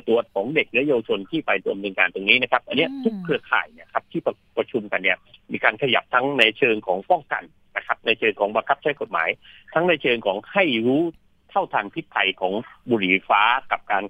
[0.07, 4.21] ตัวของเด็กและเยาวชนที่ไปดำเนินการตรงนี้นะครับ อันนี้ทุกเครือข่ายเนี่ยครับที่
[4.57, 5.17] ประชุมกันเนี่ย
[5.51, 7.43] มีการขยับทั้งในเชิงของป้องกัน
[7.77, 9.29] นะครับ ในเชิงของบังคับใช้กฎหมาย
[9.73, 11.01] ทั้งในเชิงของให้รู้
[11.49, 12.53] เท่าทันพิษภัยของ
[12.89, 14.03] บุหรี่ไฟฟ้ากับการ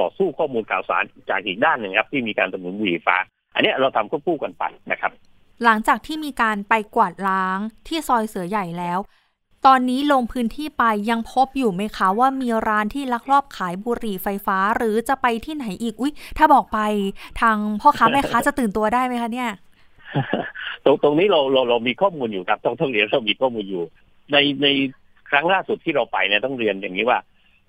[0.00, 3.16] ต่อสู้ข้อมูลข่าวสารจากอีกด้านหนึ่งครับที่มีการสนับสนุนบุหรี่ไฟฟ้า
[3.54, 5.12] อันนี้เราทำควบคู่กันไปนะครับ
[5.64, 7.58] หลังจากที่มีการไปกวาดล้าง
[7.88, 8.98] ที่ซอยเสือใหญ่แล้ว
[9.66, 16.78] ตอนนี้ลงพื้นที่ไปยังพบอยู่ไหมคะว่ามีร้านที่ลักลอบขายบุหรี่ไฟฟ้า หรือจะไปที่ไหนอีกอุ้ยถ้าบอกไป
[17.40, 19.50] ทางพ่อค้าแม่ค้าจะตื่นตัวได้ไหมคะเนี่ย
[20.84, 23.84] ตรงตรงนี้เราเราเรามีข้อมูลอยู่ครับต้องต้องเรียนเรามีข้อมูลอยู่
[24.32, 24.66] ในใน
[25.30, 27.18] ครั้งล่าสุดที่เราไปเนี่ยต้องเรียนอย่างนี้ว่า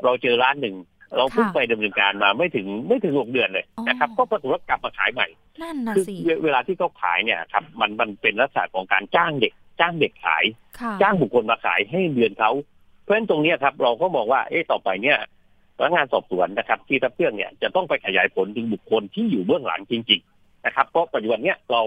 [0.04, 0.76] เราเจอร้านหนึ่ง
[1.18, 5.28] เราเพิ่งไปดำเนินการมาไม่ถึงไม่ถึงหกเดือนเลยนะครับ ก็ปรากฏว่ากลับมาขายใหม่
[5.62, 10.46] นั่นนะสิเวลาที่เขาขายเนี่ยครับมันมันเป็นลักษณะของการจ้างเด็ก จ้างเด็กขาย
[11.02, 12.52] จ้างบุคคลมาขายให้เดือนเขา
[13.02, 15.18] เพราะฉะนั้นตรงนี้ครับ เราก็มองว่าเอ๊ะต่อไปเนี่ย
[15.78, 21.82] พนักงานสอบสวนนะครับ ที่ทับเพื่องเนี่ยจะต้องไปขยายผลถึงบุคคลที่อยู่เบื้องหลังจริง ๆ นะครับเพราะปัจจุบันเนี้ยเรา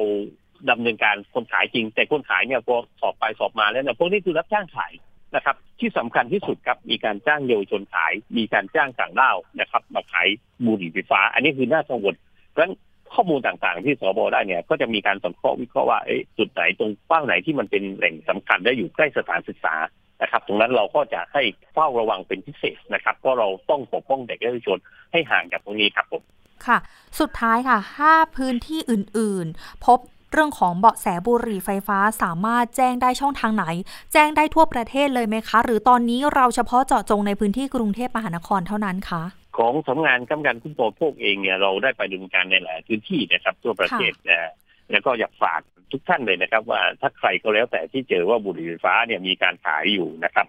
[0.70, 4.92] ดำเนินการคนขายจริง แต่คนขายเนี่ยพอสอบไปสอบมาแล้วเนี่ยพวกนี้คือรับจ้างขาย
[5.35, 10.29] นะครับ ที่สำคัญที่สุดครับมีการจ้างเยาวชนขาย มีการจ้างต่างด้าวนะครับ มาขาย
[10.64, 12.14] บุหรี่ไฟฟ้า อันนี้คือน่ากังวล
[12.51, 12.74] เพราะฉะนั้น
[13.14, 16.01] ข้อมูลต่างๆ ที่สบได้เนี่ย ก็จะมีการสังเคราะห์วิเคราะห์ว่า
[16.38, 19.75] จุดไหนตรงเป้าไหนที่มันเป็นแหล่งสำคัญและอยู่ใกล้สถานศึกษา
[20.23, 21.42] นะครับ ตรงนั้นเราก็จะให้
[21.73, 24.79] เฝ้าระวังเป็นพิเศษนะครับเพราะเราต้องปกป้องเด็กและเยาวชน
[25.12, 26.23] ให้ห่างจากตรงนี้ครับผม
[26.66, 26.79] ค่ะ
[27.21, 29.99] สุดท้ายค่ะถ้าพื้นที่อื่นๆ พบ
[30.33, 33.64] เรื่องของเบาะแสบุหรี่ไฟฟ้าสามารถแจ้งได้ช่องทางไหน
[34.12, 39.23] แจ้งได้ทั่วประเทศเลยไหมคะ หรือตอนนี้เราเฉพาะเจาะจงในพื้นที่กรุงเทพมหานครเท่านั้นคะ
[39.59, 44.53] ของสำงานกำกันคุ้มครองพวกเองเนี่ยเราได้ไปดำเนินการในหลายพื้นที่นะครับ ทั่วประเทศนะ
[44.90, 45.61] แล้วก็อยากฝาก
[45.92, 50.47] ทุกท่านเลยนะครับ ว่าถ้าใครก็แล้วแต่ที่เจอว่าบุหรี่ไฟฟ้าเนี่ยมีการขายอยู่นะครับ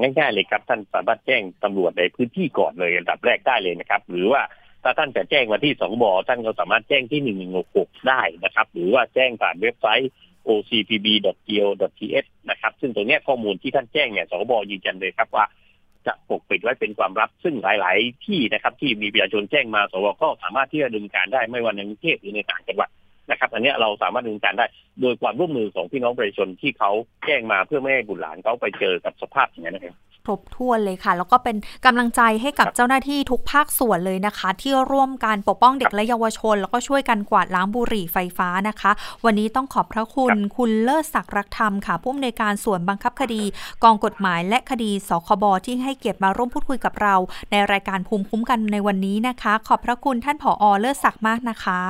[0.00, 4.42] ง่ายๆเลยครับท่านสามารถแจ้งตำรวจในพื้นที่ก่อนเลยอันดับแรกได้เลยนะครับ หรือว่า
[4.82, 10.10] ถ้าท่านจะแจ้งมาที่สองบอท่านก็สามารถแจ้งที่หนึ่งหนึ่งหกได้นะครับ หรือว่าแจ้งผ่านเว็บไซต์
[10.48, 15.44] ocpb.go.th นะครับ ซึ่งตรงนี้ข้อมูลที่ท่านแจ้งเนี่ยสบยืนยันเลยครับว่า
[16.08, 22.88] จะปกปิดไว้เป็นความลับซึ่งหลาย ๆ ที่นะครับ ที่มีประชาชนแจ้งมาสวก็สามารถที่จะดึงการได้ไม่ว่าในกรุงเทพหรือในต่างจังหวัด
[23.30, 24.66] นะครับ อันนี้เราสามารถดึงการได้
[25.00, 26.90] โดยความร่วมมือของพี่น้องประชาชนที่เขา
[27.26, 29.96] แจ้งมาเพื่อไม่ให้บุตรหลานเขาไปเจอกับสภาพอย่างนี้นะครับ
[30.28, 38.90] ครบถ้วนเลยค่ะ แล้วก็เป็นกำลังใจให้กับเจ้าหน้าที่ทุกภาคส่วนเลยนะคะ ที่ร่วมการปกป้องเด็กและเยาวชน แล้วก็ช่วยกันกวาดล้างบุหรี่ไฟฟ้านะคะ
[39.24, 43.42] วันนี้ต้องขอบพระคุณคุณเลิศศักดิ์รักธรรมค่ะ ผู้อำนวยการส่วนบังคับคดี
[43.84, 47.14] กองกฎหมายและคดีสคบที่ให้เกียรติมาร่วมพูดคุยกับเรา
[47.50, 51.80] ในรายการภูมิคุ้มกันในวันนี้นะคะ ขอบพระคุณท่านผอเลิศศักดิ์มากนะคะ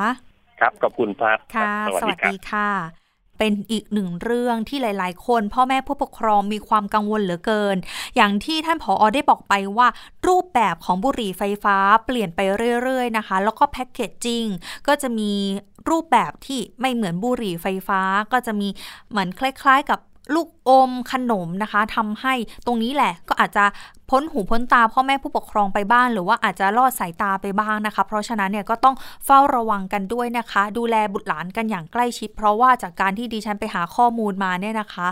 [0.60, 2.97] ครับขอบคุณครับค่ะ สวัสดีค่ะ
[3.38, 7.76] เป็นอีกหนึ่งเรื่องที่หลาย ๆ คน พ่อแม่ผู้ปกครองมีความกังวลเหลือเกิน
[8.16, 9.88] อย่างที่ท่านผอ.ได้บอกไปว่า
[10.28, 12.40] รูปแบบของบุหรี่ไฟฟ้าเปลี่ยนไป
[12.82, 14.44] เรื่อย ๆ นะคะ แล้วก็ packaging
[14.86, 15.32] ก็จะมี
[15.90, 18.00] รูปแบบที่ไม่เหมือนบุหรี่ไฟฟ้า
[18.32, 18.68] ก็จะมี
[19.10, 20.00] เหมือนคล้าย ๆ กับ
[20.34, 22.34] ลูกอมขนมนะคะทำให้
[22.66, 23.64] ตรงนี้แหละก็อาจจะ
[24.10, 35.08] พ้นหูพ้นตาพ่อแม่ผู้ปกครองไปบ้าง หรือว่าอาจจะลอดสายตาไปบ้างนะคะ เพราะฉะนั้นเนี่ยก็ต้องเฝ้าระวังกันด้วยนะคะ ดูแลบุตรหลานกันอย่างใกล้ชิด เพราะว่าจากการที่ดิฉันไปหาข้อมูลมาเนี่ยนะคะ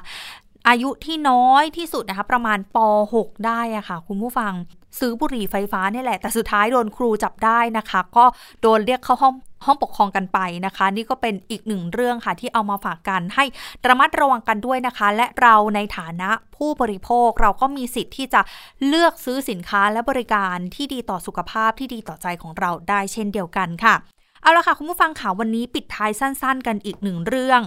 [0.68, 2.78] อายุที่น้อยที่สุดนะคะ ประมาณป
[3.14, 4.52] .6 ได้อะคะ่ะ คุณผู้ฟัง
[4.98, 8.24] ซื้อบุหรี่ไฟฟ้านี่แหละ แต่สุดท้ายโดนครูจับได้นะคะ ก็
[8.62, 13.44] โดนเรียกเข้าห้อง ห้องปกครองกันไปนะคะ นี่ก็เป็นอีกหนึ่งเรื่องค่ะที่เอามาฝากกันให้
[13.86, 18.40] ระมัดระวังกันด้วยนะคะ และเราในฐานะผู้บริโภคเราก็มีสิทธิ์ที่จะ
[18.86, 23.96] เลือกซื้อสินค้าและบริการที่ดีต่อสุขภาพที่ดีต่อใจของเราได้เช่นเดียวกันค่ะ
[24.42, 27.60] เอาละค่ะ คุณผู้ฟังข่าววันนี้ปิดท้ายสั้น ๆ กันอีกหนึ่งเรื่อง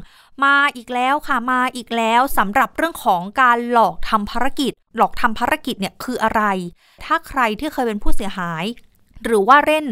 [0.44, 6.44] มาอีกแล้วค่ะมาอีกแล้วสำหรับเรื่องของการหลอกทำภารกิจ หลอกทำภารกิจเนี่ยคืออะไร
[7.04, 8.64] ถ้าใครที่เคยเป็นผู้เสียหาย
[9.26, 9.86] หรือว่าเล่น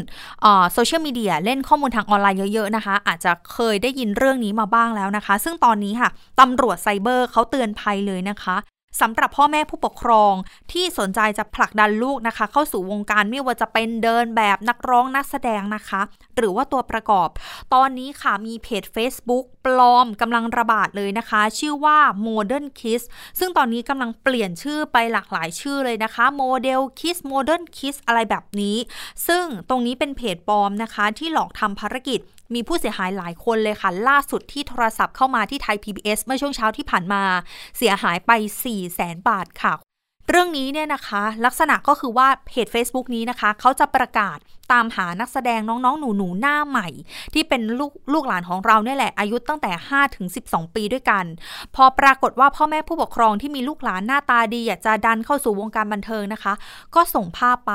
[0.73, 6.09] โซเชียลมีเดียเล่นข้อมูลทางออนไลน์เยอะๆนะคะ อาจจะเคยได้ยินเรื่องนี้มาบ้างแล้วนะคะ ซึ่งตอนนี้ค่ะ
[6.39, 8.55] ตำรวจไซเบอร์เขาเตือนภัยเลยนะคะ
[9.01, 10.33] สำหรับพ่อแม่ผู้ปกครอง
[10.71, 16.01] ที่สนใจจะผลักดันลูกนะคะ เข้าสู่วงการไม่ว่าจะเป็นเดินแบบนักร้องนักแสดงนะคะ
[16.35, 17.29] หรือว่าตัวประกอบ
[17.73, 23.01] ตอนนี้ค่ะมีเพจ Facebook ปลอมกำลังระบาดเลยนะคะ ชื่อว่า Modern Kiss
[23.39, 28.77] ซึ่งตอนนี้กำลังเปลี่ยนชื่อไปหลากหลายชื่อเลยนะคะ Model Kiss Modern Kiss อะไรแบบนี้
[29.27, 32.21] ซึ่งตรงนี้เป็นเพจปลอมนะคะ ที่หลอกทำภารกิจ
[32.53, 37.23] มีผู้เสียหายหลายคนเลยค่ะ ล่าสุดที่โทรศัพท์เข้ามาที่ไทย PBS เมื่อช่วงเช้าที่ผ่านมา
[37.77, 39.73] เสียหายไป 4 0 0แสนบาทค่ะ
[40.29, 44.37] เรื่องนี้เนี่ยนะคะ ลักษณะก็คือว่าเพจ Facebook นี้นะคะ เขาจะประกาศ
[44.71, 46.87] ตามหานักแสดงน้องๆ หนูๆหน้าใหม่
[47.33, 51.25] ที่เป็นลูกลูกหลานของเราเนี่ยแหละ อายุตั้งแต่ 5 ถึง 12 ปีด้วยกัน
[51.75, 56.53] พอปรากฏว่าพ่อแม่ผู้ปกครองที่มีลูกหลานหน้าตาดีอยากจะดันเข้าสู่วงการบันเทิงนะคะ
[56.95, 57.73] ก็ส่งภาพไป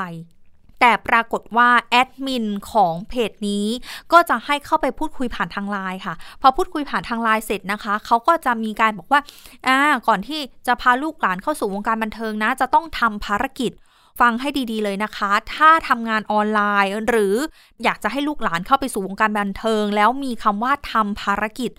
[0.85, 3.67] แต่ปรากฏว่าแอดมินของเพจนี้
[4.13, 9.21] ก็จะให้เข้าไปพูดคุยผ่านทางไลน์ค่ะ พอพูดคุยผ่านทางไลน์เสร็จนะคะเขาก็จะมีการบอกว่า
[9.67, 9.79] อ่า
[10.09, 13.73] ก่อนที่จะพาลูกหลานเข้าสู่วงการบันเทิงนะ จะต้องทำภารกิจ
[14.21, 17.35] ฟังให้ดีๆเลยนะคะ ถ้าทำงานออนไลน์ หรือ
[17.85, 21.71] อยากจะให้ลูกหลานเข้าไปสู่วงการบันเทิง แล้วมีคำว่าทำภารกิจ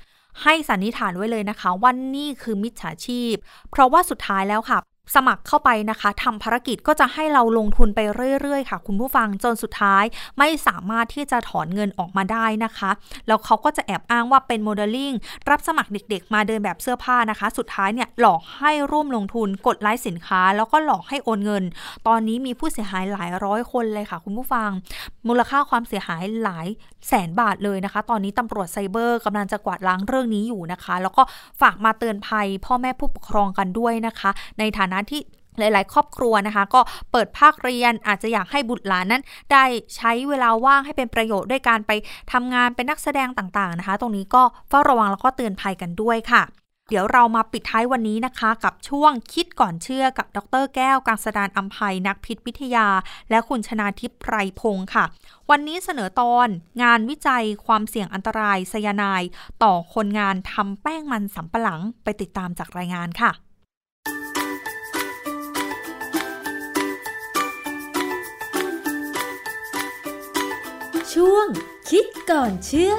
[0.43, 3.33] ให้สันนิษฐานไว้เลยนะคะว่านี่คือมิจฉาชีพ
[3.71, 4.79] เพราะว่าสุดท้ายแล้วค่ะ
[5.15, 7.99] สมัครเข้าไปนะคะทำภารกิจก็จะให้เราลงทุนไป
[8.41, 10.03] เรื่อยๆ ค่ะ คุณผู้ฟังจนสุดท้าย
[10.39, 12.91] ไม่สามารถที่จะถอนเงินออกมาได้นะคะ
[13.27, 15.13] แล้วเขาก็จะแอบอ้างว่าเป็นโมเดลลิ่ง
[15.49, 21.63] รับสมัครเด็กๆ มาเดินแบบเสื้อผ้านะคะ สุดท้ายเนี่ยหลอกให้ร่วมลงทุนกดไลค์สินค้า แล้วก็หลอกให้โอนเงิน
[22.07, 24.69] ตอนนี้มีผู้เสียหายหลายร้อยคนเลยค่ะ คุณผู้ฟัง
[25.27, 26.67] มูลค่าความเสียหายหลาย
[27.09, 31.23] แสนบาทเลยนะคะ ตอนนี้ตำรวจไซเบอร์กำลังจะกวาดล้างเรื่องนี้อยู่นะคะ แล้วก็
[31.61, 34.29] ฝากมาเตือนภัย พ่อแม่ผู้ปกครองกันด้วยนะคะ
[34.59, 35.21] ในฐานะที่
[35.59, 36.81] หลาย ๆ ครอบครัวนะคะ ก็
[37.11, 39.63] เปิดภาคเรียนอาจจะอยากให้บุตรหลานนั้น ได้
[39.95, 41.91] ใช้เวลาว่างให้เป็นประโยชน์ด้วยการไป
[42.31, 46.43] ทำงานเป็นนักแสดงต่าง ๆ นะคะ ตรงนี้ก็เฝ้าระวังแล้วก็เตือนภัยกันด้วยค่ะ
[46.89, 52.87] เดี๋ยวเรามาปิดท้ายวันนี้นะคะ กับช่วงคิดก่อนเชื่อกับดรแก้วกังสดานอัมภัยนักพิษวิทยา
[53.29, 55.05] และคุณชนาทิพย์ไพรพงศ์ค่ะ
[55.49, 56.47] วันนี้เสนอตอน
[56.83, 59.29] งานวิจัยความเสี่ยงอันตรายไซยาไนด์
[59.63, 63.31] ต่อคนงานทำแป้งมันสำปะหลังไปติดตามจากรายงานค่ะ
[71.13, 71.47] ช่วง
[71.89, 72.93] คิดก่อนเชื่อ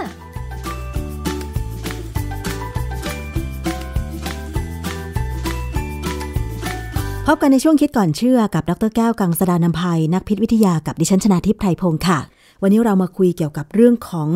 [7.27, 12.19] พบกันในช่วงคิดก่อนเชื่อกับดรแก้วกังสดานนภัยนักพิษวิทยากับดิฉันชนาทิพย์ไพรพงศ์ค่ะ
[12.63, 14.31] วันนี้เรามาคุยเกี่ยวกับเรื่องของ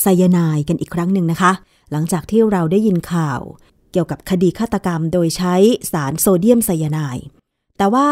[0.00, 1.52] ไซยาไนด์กันอีกครั้งหนึ่งนะคะ
[1.92, 3.40] หลังจากที่เราได้ยินข่าว
[3.92, 5.54] เกี่ยวกับคดีฆาตกรรมโดยใช้
[5.92, 7.24] สารโซเดียมไซยาไนด์
[7.78, 8.08] แต่ว่า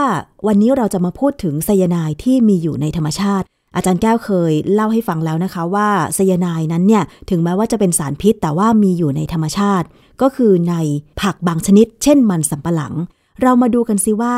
[0.46, 3.46] วันนี้เราจะมาพูดถึงไซยาไนด์ที่มีอยู่ในธรรมชาติ
[3.76, 9.86] อาจารย์แก้วเคยเล่าให้ฟังแล้วนะคะว่าไซยาไนด์นั้นเนี่ยถึงแม้ว่าจะเป็นสารพิษ แต่ว่ามีอยู่ในธรรมชาติ
[10.22, 10.74] ก็คือใน
[11.20, 12.94] ผักบางชนิด เช่นมันสำปะหลัง
[13.42, 14.36] เรามาดูกันซิว่า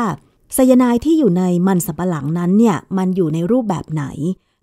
[0.53, 4.03] ไซยาไนด์ที่อยู่ในมันสำปะหลังนั้นเนี่ยมันอยู่ในรูปแบบไหน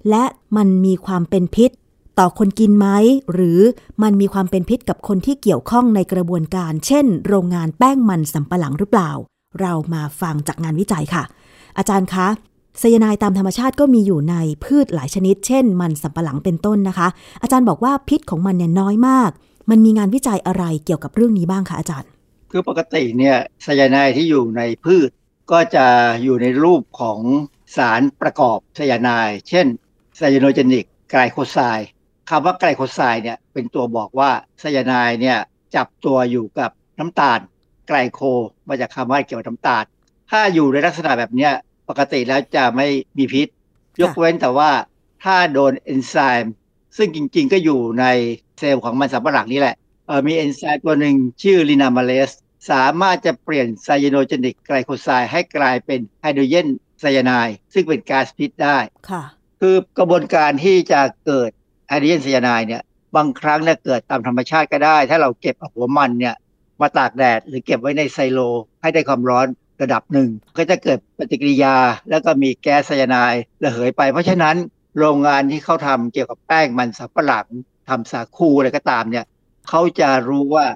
[0.08, 0.24] และ
[0.56, 1.70] มันมีความเป็นพิษ
[2.18, 2.86] ต่อคนกินไหม
[3.32, 3.60] หรือ
[4.02, 9.10] มันมีความเป็นพิษกับคนที่เกี่ยวข้องในกระบวนการ เช่น โรงงานแป้งมันสำปะหลังหรือเปล่า
[9.60, 11.24] เรามาฟังจากงานวิจัยค่ะ
[11.78, 12.28] อาจารย์คะ
[12.78, 17.08] ไซยาไนด์ตามธรรมชาติก็มีอยู่ในพืชหลายชนิด เช่น มันสำปะหลังเป็นต้นนะคะ
[17.42, 19.30] อาจารย์บอกว่าพิษของมันเนี่ยน้อยมาก
[19.70, 22.08] มันมีงานวิจัยอะไรเกี่ยวกับเรื่องนี้บ้างคะอาจารย์
[22.50, 25.10] คือปกติเนี่ยไซยาไนด์ที่อยู่ในพืช
[25.52, 25.86] ก็จะ
[26.22, 27.20] อยู่ในรูปของ
[27.76, 29.66] สารประกอบไซยาไนด์เช่น
[30.16, 31.88] cyanogenic glycoside
[32.30, 35.38] คำว่า glycoside เนี่ยเป็นตัวบอกว่าไซยาไนด์เนี่ย
[35.76, 37.38] จับตัวอยู่กับน้ำตาล
[37.88, 38.20] glyco
[38.68, 39.84] มาจากคำว่าเกี่ยวกับน้ำตาล
[40.30, 41.52] ถ้าอยู่ในลักษณะแบบเนี้ย
[41.88, 42.86] ปกติแล้วจะไม่
[43.18, 43.48] มีพิษ
[44.00, 44.70] ยกเว้นแต่ว่า
[45.24, 46.54] ถ้าโดนเอนไซม์
[46.96, 48.06] ซึ่งจริงๆก็อยู่ใน
[48.58, 49.76] เซลล์ของมันสำปะหลังนี่แหละ
[50.26, 52.30] มีเอนไซม์ตัวหนึ่งชื่อ linamarase
[52.70, 56.66] สามารถจะเปลี่ยน cyanogenic glycoside ให้กลายเป็นไฮโดรเจน
[57.00, 58.78] ไซยาไนด์ซึ่งเป็นก๊าซพิษได้
[59.10, 59.22] ค่ะ
[59.60, 61.50] คือกระบวนการที่จะเกิด
[61.88, 62.82] ไฮโดรเจนไซยาไนด์เนี่ย
[63.16, 66.34] บางครั้งเนี่ยเกิดตามธรรมชาติก็ได้ ถ้าเราเก็บหัวมันเนี่ย
[66.80, 68.40] มาตากแดดหรือเก็บไว้ในไซโล
[68.82, 69.46] ให้ได้ความร้อน
[69.82, 71.76] ระดับหนึ่ง ก็จะเกิดปฏิกิริยา
[72.10, 74.56] แล้วก็มีแก๊สไซยาไนด์ระเหยไป เพราะฉะนั้น
[74.98, 77.46] โรงงานที่เขาทำเกี่ยวกับแป้งมันสับปะหลัง
[77.88, 79.26] ทำสาคูอะไรก็ตามเนี่ย
[79.68, 80.66] เขาจะรู้ว่า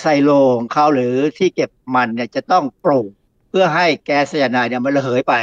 [0.00, 3.06] ไซโลของเขาหรือที่เก็บมันเนี่ยจะต้องโปร่ง
[3.50, 5.34] เพื่อให้แก๊สไซยาไนด์เนี่ยมันระเหยไป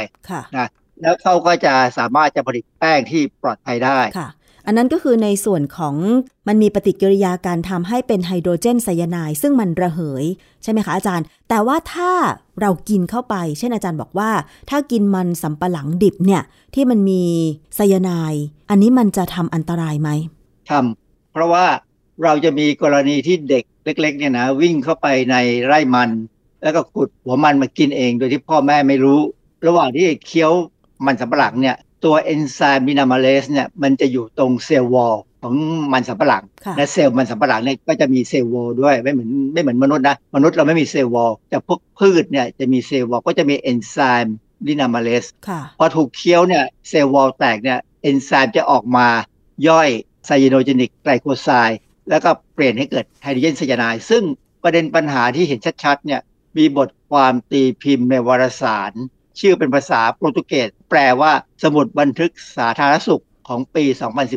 [0.56, 0.68] นะ
[1.02, 4.28] แล้วเขาก็จะสามารถจะผลิตแป้งที่ปลอดภัยได้ค่ะ
[4.66, 5.94] อันนั้นก็คือในส่วนของ
[6.48, 10.24] มันมีปฏิกิริยาการทำให้เป็นไฮโดรเจนไซยาไนด์ซึ่งมันระเหย
[10.62, 12.10] ใช่ไหมคะอาจารย์ แต่ว่าถ้า
[12.60, 14.30] เรากินเข้าไป เช่นอาจารย์บอกว่า
[14.70, 16.42] ถ้ากินมันสำปะหลังดิบเนี่ย
[16.74, 17.22] ที่มันมี
[17.76, 20.10] ไซยาไนด์อันนี้มันจะทำอันตรายไหม
[20.70, 21.64] ทำเพราะว่า
[22.24, 25.36] เราจะมีกรณีที่เด็กเล็กๆเนี่ยนะวิ่งเข้าไปใน
[25.66, 26.10] ไร่มัน
[26.62, 29.20] แล้วก็ขุดหัวมันมากินเองโดยที่พ่อแม่ไม่รู้
[29.66, 30.52] ระหว่างที่เคี้ยว
[31.06, 31.76] มันสำปะหลังเนี่ย
[32.06, 35.54] ตัวเอนไซม์ linamarase เนี่ยมันจะอยู่ตรง cell wall ของ
[35.92, 44.36] มันสำปะหลังค่ะและเซลล์มันสำปะหลังเนี่ยก็จะมี cell wall ด้วยไม่เหมือนไม่เหมือนมนุษย์นะมนุษย์เราไม่มี cell wall แต่พวกพืชเนี่ยจะมี cell wall ก็จะมีเอนไซม์
[44.66, 49.06] linamarase ค่ะพอถูกเคี้ยวเนี่ย cell wall แตกเนี่ยเอนไซม์จะออกมา
[49.68, 49.88] ย่อย
[50.26, 51.78] cyanogenic glycoside
[52.10, 54.22] แล้วก็เปลี่ยนให้เกิดไฮโดรเจนไซยาไนด์ซึ่ง
[54.62, 56.20] ประเด็นปัญหาที่เห็นชัดๆเนี่ย
[56.56, 58.92] มีบทความตีพิมพ์ในวารสาร
[59.40, 61.32] ชื่อเป็นภาษาโปรตุเกสแปลว่า
[61.62, 63.84] สมุดบันทึกสาธารณสุขของปี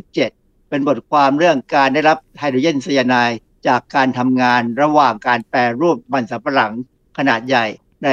[0.09, 6.73] 2017 เป็นบทความเรื่องการได้รับไฮโดรเจนไซยาไนด์จากการทำงานระหว่างการแปรรูปมันสำปะหลัง
[7.17, 7.65] ขนาดใหญ่
[8.03, 8.09] ใน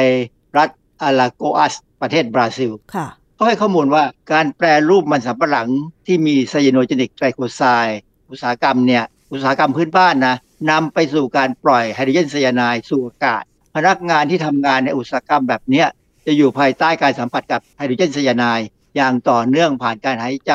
[0.57, 0.69] รัฐ
[1.03, 5.69] อาลาโกอัส ประเทศบราซิลค่ะเขาให้ข้อมูลว่าการแปรรูปมันสำปะหลัง
[6.07, 10.37] ที่มี cyanogenic glycoside อุตสาหกรรมเนี่ยอุตสาหกรรมพื้นบ้านนะ
[10.71, 13.43] นำไปสู่การปล่อยไฮโดรเจนไซยาไนด์สู่อากาศ
[13.75, 15.87] พนักงานที่ทำงานในอุตสาหกรรมแบบเนี้ย
[16.27, 20.53] จะอยู่ภายใต้การสัมผัสกับไฮโดรเจนไซยาไนด์อย่างต่อเนื่องผ่านการหายใจ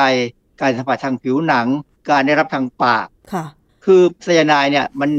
[0.60, 1.66] การสัมผัสทางผิวหนัง
[2.10, 3.44] การได้รับทางปากค่ะ
[3.84, 5.10] คือไซยาไนด์เนี่ยมัน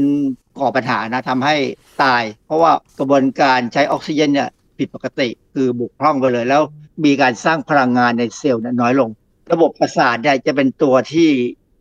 [0.58, 1.56] ก่อปัญหานะทำให้
[2.02, 4.48] ตาย เพราะว่ากระบวนการใช้ออกซิเจนเนี่ย
[4.78, 6.62] ผิดปกติคือบุกพร่องไปเลยแล้ว
[7.04, 9.10] มีการสร้างพลังงานในเซลล์เนี่ยน้อยลง
[9.52, 11.28] ระบบประสาทเนี่ยจะเป็นตัวที่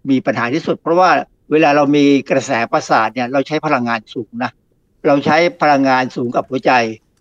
[0.09, 1.09] มีปัญหาที่สุด เพราะว่า
[1.51, 4.51] เวลาเรามีกระแสประสาทเนี่ยเราใช้พลังงานสูงนะ
[5.07, 6.71] เราใช้พลังงานสูงกับหัวใจ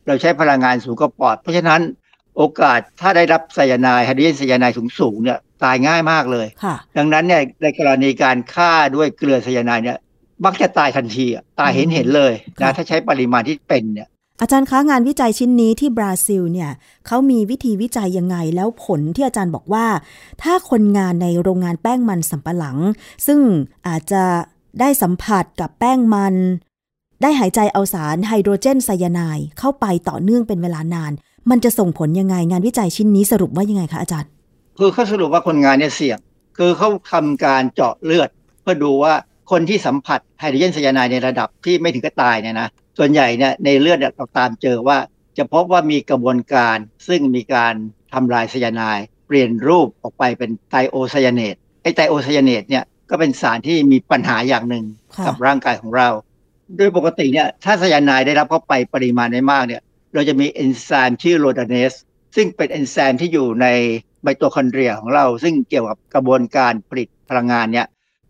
[0.07, 1.81] เราใช้พลังงานสูงกับปอด เพราะฉะนั้น
[2.37, 9.99] โอกาสถ้าได้รับไซยาไนด์ไฮโดรเจนไซยาไนด์สูงๆเนี่ยตายง่ายมากเลยค่ะดังนั้นเนี่ยในกรณีการฆ่าด้วยเกลือไซยาไนด์เนี่ย
[10.45, 14.09] มักจะตายทันทีอะตายเห็นเห็นๆเลยนะครับถ้าใช้ปริมาณที่เป็นเนี่ย
[14.41, 16.71] อาจารย์คะงานวิจัยชิ้นนี้ที่บราซิลเนี่ย
[17.07, 19.87] เขามีวิธีวิจัยยังไงแล้วผลที่อาจารย์บอกว่า
[20.43, 22.79] ถ้าคนงานในโรงงานแป้งมันสำปะหลัง
[23.27, 23.39] ซึ่ง
[23.89, 24.25] อาจจะ
[24.81, 26.35] ได้สัมผัสกับแป้งมัน
[27.23, 31.13] ได้หายใจเอาสารไฮโดรเจนไซยาไนด์เข้าไปต่อเนื่องเป็นเวลานาน
[31.51, 34.31] มันจะส่งผลยังไงงานวิจัยชิ้นนี้สรุปว่ายังไงคะอาจารย์
[34.79, 36.19] คือเขาสรุปว่าคนงานเนี่ยเสี่ยง
[36.59, 38.29] คือเขาทำการเจาะเลือด
[38.63, 39.15] เพื่อดูว่า
[39.51, 42.69] คนที่สัมผัสไฮโดรเจนไซยาไนด์ในระดับที่ไม่ถึงกับตายเนี่ยนะ
[42.99, 44.99] ส่วนใหญ่เนี่ยในเลือดเนี่ยเราตามเจอว่า
[45.39, 46.77] จะพบว่ามีกระบวนการ
[47.09, 47.75] ซึ่งมีการ
[48.15, 54.85] ทำลายไซยาไนด์เปลี่ยนรูปออกไปเป็นไทโอไซยาเนตไอไทโอไซยาเนตเนี่ยก็เป็นสารที่มีปัญหาอย่างหนึ่ง
[55.17, 56.09] ค่ะกับร่างกายของเรา
[56.77, 59.83] โดยปกติเนี่ยถ้าไซยาไนด์ได้รับเข้าไปปริมาณได้มากเนี่ย
[60.15, 61.93] เราจะมีเอนไซม์ชื่อ rhodanese
[62.37, 63.67] ซึ่งเป็นเอนไซม์ที่อยู่ใน
[64.23, 67.87] ไมโตคอนเดรียของเรา ซึ่งเกี่ยวกับกระบวนการผลิตพลังงานเนี่ย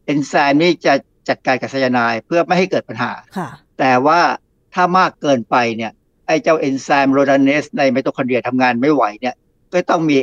[0.07, 0.95] เอนไซม์นี้จะ
[1.29, 4.21] จัดการกับไซยาไนด์เพื่อไม่ให้เกิดปัญหาค่ะแต่ว่า
[4.75, 5.93] ถ้ามากเกินไปเนี่ย
[6.27, 9.35] ไอ้เจ้าเอนไซม์ rhodanese ในไมโตคอนเดรียทำงานไม่ไหวเนี่ย
[9.73, 10.17] ก็ต้องมี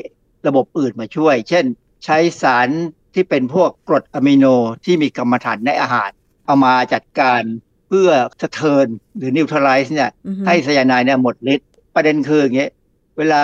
[0.47, 1.65] ระบบอื่นมาช่วย เช่น
[2.05, 2.69] ใช้สาร
[3.13, 4.45] ที่เป็นพวกกรดอะมิโน
[4.85, 6.09] ที่มีกำมะถันในอาหาร
[6.45, 7.41] เอามาจัดการ
[7.89, 8.09] เพื่อ
[8.41, 8.87] สะเทิน
[9.17, 12.71] หรือ neutralize เนี่ยอือฮึให้ไซยาไนด์เนี่ยหมดฤทธิ์ประเด็นคืออย่างเงี้ย
[13.17, 13.43] เวลา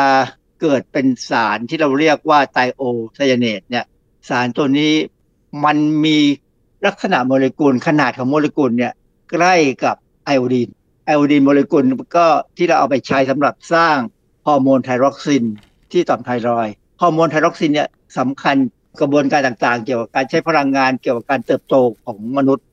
[0.62, 2.82] เกิดเป็นสารที่เราเรียกว่าไทโอ
[3.16, 3.86] ไซยาเนตเนี่ย
[4.30, 4.94] สารตัวนี้
[5.66, 6.18] มันมี
[6.86, 8.94] ลักษณะโมเลกุลขนาดของโมเลกุลเนี่ย
[9.32, 10.70] ใกล้กับไอโอดีน
[11.06, 11.86] ไอโอดีนโมเลกุล
[12.16, 12.26] ก็
[12.58, 13.98] ที่เราเอาไปใช้สำหรับสร้าง
[14.48, 15.44] ฮอร์โมนไทรอกซิน
[15.92, 18.56] ที่ต่อมไทรอยด์ฮอร์โมนไทรอกซินเนี่ยสำคัญ
[19.00, 21.76] กระบวนการต่างๆ เกี่ยวกับการใช้พลังงานเกี่ยวกับการเติบโต
[22.06, 22.66] ของมนุษย์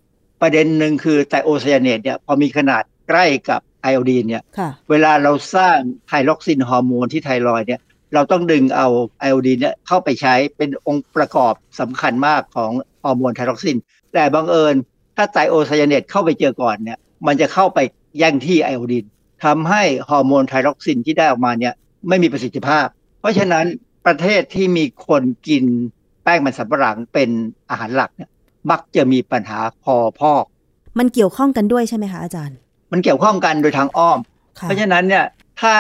[0.43, 5.77] ประเด็นหนึ่งคือไทโอไซยาเนตเนี่ยพอมีขนาดใกล้กับไอโอดีนเนี่ยค่ะเวลาเราสร้าง
[6.07, 7.81] ไทรอกซินฮอร์โมนที่ไทรอยด์เนี่ย
[8.15, 8.89] เราต้องดึงเอา
[9.21, 12.71] ไอโอดีนเนี่ยเข้าไปใช้เป็นองค์ประกอบสำคัญมากของ
[13.05, 13.77] ฮอร์โมนไทรอกซิน
[14.13, 14.75] แต่บังเอิญ
[15.17, 17.79] ถ้าไตโอไซยาเนตเข้าไปเจอก่อนเนี่ยมันจะเข้าไป
[18.19, 19.05] แย่งที่ไอโอดีน
[19.45, 21.75] ทำให้ฮอร์โมนไทรอกซินที่ได้ออกมาเนี่ย
[22.09, 22.87] ไม่มีประสิทธิภาพ
[23.21, 23.67] เพราะฉะนั้น
[24.07, 25.65] ประเทศที่มีคนกิน
[26.25, 27.31] แป้งมันสำปะหลังเป็น
[27.71, 28.31] อาหารหลักเนี่ย
[28.71, 30.45] มักจะมีปัญหาคอพอก
[30.99, 32.57] มันเกี่ยวข้องกันด้วยใช่ไหมคะอาจารย์
[32.93, 34.19] มันเกี่ยวข้องกันโดยทางอ้อม
[34.59, 35.27] ค่ะเพราะฉะนั้นเนี่ย
[35.61, 35.75] ถ้า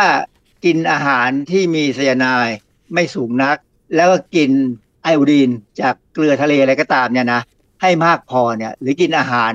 [0.64, 2.56] กินอาหารที่มีไซยาไนด์
[2.94, 3.56] ไม่สูงนัก
[3.96, 4.50] แล้วก็กิน
[5.02, 7.40] ไอโอดีนจากเกลือทะเลอะไรก็ตามเนี่ยนะ
[7.82, 9.52] ให้มากพอเนี่ยหรือกินอาหาร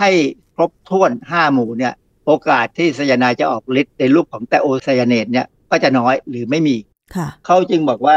[0.00, 0.10] ให้
[0.54, 1.94] ครบถ้วนห้าหมู่เนี่ย
[2.26, 6.76] โอกาสที่ไซยาไนด์จะออกฤทธิ์ในรูปของไตโอไซยาเนตเนี่ยก็จะน้อยหรือไม่มี
[7.16, 8.14] ค่ะเขาจึงบอกว่า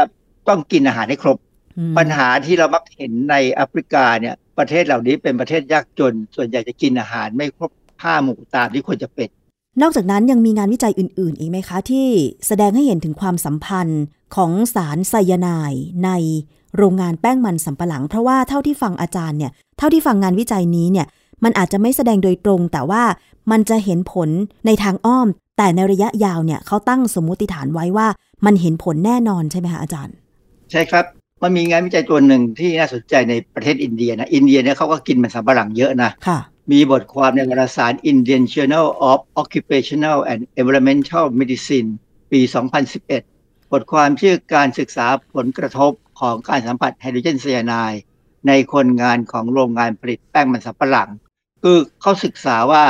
[0.48, 1.38] ต้องกินอาหารให้ครบ
[1.78, 7.70] อืมปัญหาที่เรามักเห็นในแอฟริกาเนี่ย ประเทศเหล่านี้เป็นประเทศยากจน ส่วนใหญ่จะกินอาหารไม่ครบ
[8.02, 9.28] ห้าหมู่ตามที่ควรจะเป็น
[9.82, 12.06] นอกจากนั้นยังมีงานวิจัยอื่น ๆ อีกไหมคะ ที่
[12.46, 14.02] แสดงให้เห็นถึงความสัมพันธ์
[14.36, 16.10] ของสารไซยาไนด์ใน
[16.76, 21.06] โรงงานแป้งมันสำปะหลัง เพราะว่าเท่าที่ฟังอาจารย์เนี่ยเท่าที่ฟังงานวิจัยนี้เนี่ย
[21.44, 23.02] มันอาจจะไม่แสดงโดยตรง แต่ว่า
[23.50, 24.28] มันจะเห็นผล
[24.66, 28.08] ในทางอ้อม แต่ในระยะยาวเนี่ยเขาตั้งสมมุติฐานไว้ว่า
[28.44, 30.14] มันเห็นผลแน่นอนใช่ไหมคะอาจารย์
[30.70, 31.04] ใช่ครับ
[31.44, 36.38] มันมีงานวิจัยตัวหนึ่งที่น่าสนใจในประเทศอินเดียนะ อินเดียเนี่ยเขาก็กินมันสำปะหลังเยอะนะค่ะ
[36.72, 41.88] มีบทความในวารสาร Indian Journal of Occupational and Environmental Medicine
[42.32, 42.40] ปี
[43.06, 48.00] 2011 บทความชื่อการศึกษาผลกระทบของการสัมผัสไฮโดรเจนไซยาไนด์
[48.48, 51.08] ในคนงานของโรงงานผลิตแป้งมันสำปะหลัง
[51.62, 52.84] คือเขาศึกษาว่า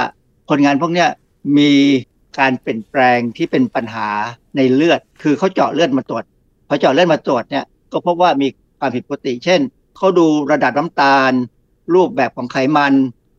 [0.50, 1.06] คนงานพวกนี้
[1.58, 1.72] มี
[2.38, 4.08] การเปลี่ยนแปลงที่เป็นปัญหา
[4.56, 6.24] ในเลือด คือเขาเจาะเลือดมาตรวจ
[6.68, 7.64] พอเจาะเลือดมาตรวจเนี่ย
[7.94, 9.60] ก็พบว่ามีความผิดปกติ เช่น
[9.96, 11.32] เขาดูระดับน้ำตาล
[11.94, 12.94] รูปแบบของไขมัน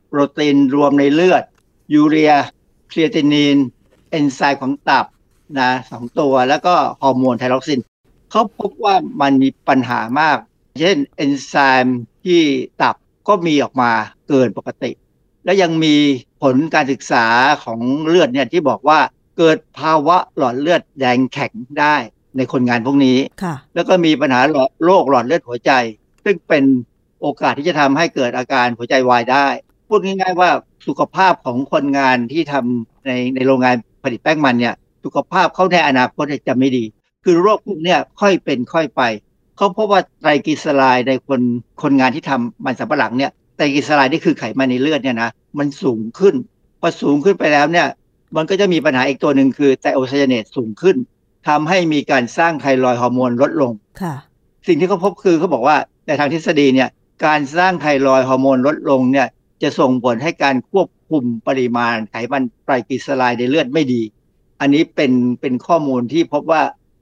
[0.08, 1.44] โปรตีนรวมในเลือด
[1.94, 2.34] ยูเรีย
[2.92, 3.58] ครีเตินิน
[4.10, 5.06] เอนไซม์ของตับ
[5.60, 7.80] นะสองตัวแล้วก็ฮอร์โมนไทรอกซิน
[8.32, 10.38] เขาพบว่ามันมีปัญหามาก
[10.82, 11.54] เช่นเอนไซ
[11.84, 12.42] ม์ที่
[12.82, 12.96] ตับ
[13.28, 13.92] ก็มีออกมา
[14.28, 14.92] เกินปกติ
[15.46, 15.96] และยังมี
[16.42, 17.26] ผลการศึกษา
[17.64, 19.00] ของเลือดเนี่ยที่บอกว่า
[19.38, 21.96] เกิดภาวะหลอดเลือดแดงแข็งได้
[22.38, 24.42] ในคนงานพวกนี้ค่ะแล้วก็มีปัญหา
[24.86, 25.72] โรคหลอดเลือดหัวใจ
[26.26, 26.64] ซึ่งเป็น
[27.22, 29.48] โอกาสที่จะทำให้เกิดอาการหัวใจวายได้
[29.88, 30.50] พูดง่ายๆว่า
[30.88, 36.84] สุขภาพของคนงานที่ทำในในโรงงานผลิตแป้งมันเนี่ย สุขภาพเขาในอนาคตจะไม่ดี
[37.24, 39.02] คือโรคพวกเนี้ยค่อยเป็นค่อยไป
[39.58, 41.42] เขาพบว่าไตรกลีเซอไรด์ในคน
[41.82, 46.36] คนงานที่ทำมันสำปะหลังเนี่ยไตรกลีเซอไรด์นี่คือไขมันในเลือดเนี่ยนะมันสูงขึ้น
[46.82, 47.88] พอสูงขึ้นไปแล้วเนี่ย
[48.36, 50.96] มันก็จะมีปัญหาอีกตัวหนึ่งคือไทโอไซยาเนตสูงขึ้น
[51.48, 54.16] ทำให้มีการสร้างไทรอยด์ฮอร์โมนลดลงค่ะ
[54.68, 55.78] สิ่งที่เขาพบคือเขาบอกว่า
[56.08, 56.90] ในทางทฤษฎีเนี่ย
[57.26, 59.28] การสร้างไทรอยด์ฮอร์โมนลดลงเนี่ย
[59.64, 64.02] จะส่งผลให้การควบคุมปริมาณไขมันไตรกลีเซอไรด์ในเลือดไม่ดี
[64.62, 66.62] อันนี้เป็นเป็นข้อมูลที่พบว่า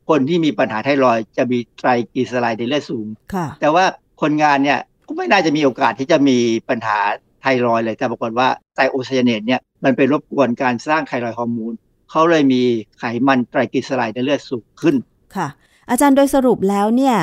[0.09, 3.85] คนที่มีปัญหาไทรอยด์จะมีไตรกลีเซอไรด์ในเลือดสูงค่ะแต่ว่า
[4.21, 6.37] คนงานเนี่ยก็ไม่น่าจะมีโอกาสที่จะมี
[6.69, 6.99] ปัญหา
[7.41, 11.73] ไทรอยด์เลยแต่ปรากฏว่าไทโอไซยาเนตเนี่ยมันเป็นรบกวนการสร้างไทรอยด์ฮอร์โมน
[12.15, 12.61] เขาเลยมี
[12.99, 14.95] ไขมันไตรกลีเซอไรด์ในเลือดสูงขึ้น
[15.35, 15.47] ค่ะ
[15.89, 17.17] อาจารย์โดยสรุปแล้วเนี่ย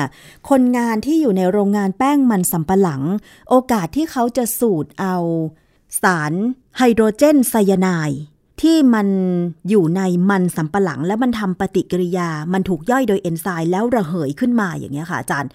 [0.49, 3.01] คนงานที่อยู่ในโรงงานแป้งมันสำปะหลัง
[3.49, 5.15] โอกาสที่เขาจะสูดเอา
[6.01, 6.33] สาร
[6.77, 8.21] ไฮโดรเจนไซยาไนด์
[8.61, 9.07] ที่มัน
[9.69, 15.49] อยู่ในมันสำปะหลัง แล้วมันทำปฏิกิริยา มันถูกย่อยโดยเอนไซม์แล้วระเหยขึ้นมาอย่างเงี้ยค่ะอาจารย์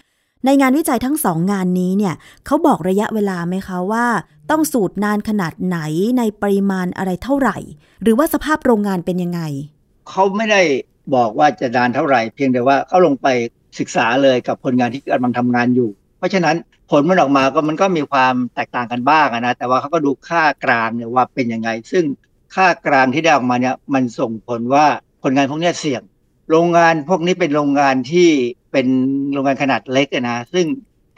[0.44, 2.14] ในงานวิจัยทั้งสองงานนี้เนี่ย
[2.46, 4.06] เขาบอกระยะเวลาไหมคะว่า
[4.50, 5.78] ต้องสูตรนานขนาดไหน
[6.18, 7.56] ในปริมาณอะไรเท่าไหร่
[8.02, 9.40] หรือว่าสภาพโรงงานเป็นยังไง
[10.08, 10.62] เขาไม่ได้
[11.14, 13.28] บอกว่าจะนานเท่าไหร่ เพียงแต่ว่าเขาลงไป
[13.78, 16.56] ศึกษาเลยกับคนงานที่กำลังทำงานอยู่ เพราะฉะนั้น
[16.90, 22.04] ผลมันออกมาก็มันก็มีความแตกต่างกันบ้างนะแต่ว่าเขาก็ดูค่ากลางเนี่ยว่าเป็นยังไง ซึ่ง
[22.54, 24.86] ค่ากลางที่ได้ออกมาเนี่ยมันส่งผลว่า
[25.22, 26.02] คนงานพวกนี้เสี่ยง
[26.50, 28.30] โรงงานพวกนี้เป็นโรงงานที่
[28.76, 28.92] เป็น
[29.32, 30.66] โรงงานขนาดเล็กอะนะซึ่ง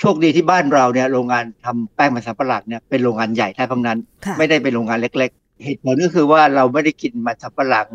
[0.01, 7.89] โชคดีที่บ้านเราเนี่ยโรงงานทำแป้งมันสำปะหลังเนี่ยเป็นโรงงานใหญ่แท้ทั้งนั้นค่ะไม่ได้เป็นโรงงานเล็ก ๆ เหตุผลก็คือว่าเราไม่ได้กินมันสำปะหลัง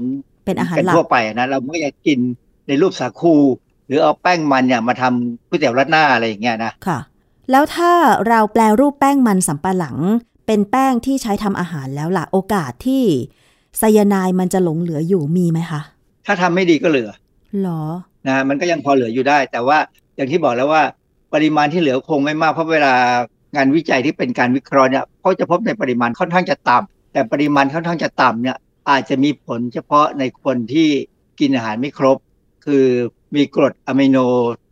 [0.46, 2.20] เป็นอาหารกันหลักทั่วไปอะนะเราไม่อยากกิน
[2.68, 3.36] ในรูปสาคู
[3.88, 7.00] หรือเอาแป้งมันเนี่ยมาทำก๋วยเตี๋ยวรัดหน้าอะไรอย่างเงี้ยนะค่ะ
[7.52, 7.92] แล้วถ้า
[8.28, 9.98] เราแปลรูปแป้งมันสำปะหลัง
[10.48, 13.04] เป็นแป้งที่ใช้ทำอาหารแล้วล่ะโอกาสที่
[13.78, 15.82] ไซยาไนด์มันจะหลงเหลืออยู่มีไหมคะ
[16.26, 17.10] ถ้าทำไม่ดีก็เหลือ
[17.62, 17.84] หรอ
[18.28, 19.78] นะมันก็ยังพอเหลืออยู่ได้ แต่ว่า
[20.16, 20.84] อย่างที่บอกแล้วว่า
[21.34, 22.94] ปริมาณที่เหลือคงไม่มากเพราะเวลา
[23.56, 28.58] งานวิจัยที่เป็นการวิเคราะห์เนี่ยเขาจะพบในปริมาณค่อนข้างจะต่ำแต่ปริมาณค่อนข้างจะต่ำเนี่ย
[28.90, 30.90] อาจจะมีผลเฉพาะในคนที่
[31.40, 32.18] กินอาหารไม่ครบ
[32.66, 32.86] คือ
[33.36, 34.18] มีกรดอะมิโน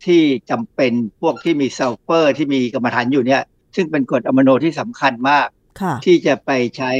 [0.06, 3.42] ที่จำเป็นพวกที่มีซัลเฟอร์ที่มีกำมะถันอยู่เนี่ย
[3.76, 5.46] ซึ่งเป็นกรดอะมิโนที่สำคัญมาก
[5.80, 6.90] ค่ะที่จะไปใช้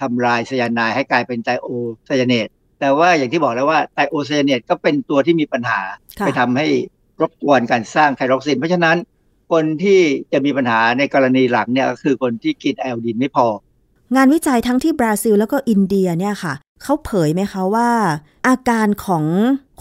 [0.00, 1.68] ทำลายไซยาไนด์ให้กลายเป็นไทโอ
[2.06, 2.48] ไซยาเนต
[2.82, 5.80] แต่ว่าอย่างที่บอกแล้วว่าไตโอไซยาเนตก็เป็นตัวที่มีปัญหา
[6.18, 6.66] ค่ะไปทำให้
[7.20, 8.96] รบกวนการสร้างไทรอกซิน เพราะฉะนั้น
[9.52, 10.00] คนที่
[10.32, 13.46] จะมีปัญหาในกรณีหลังเนี่ยก็คือคนที่กินไอโอดีนไม่พอ
[14.16, 17.90] งานวิจัยทั้งที่บราซิลแล้วก็อินเดียเนี่ยค่ะเขาเผยไหมคะว่า
[18.48, 19.24] อาการของ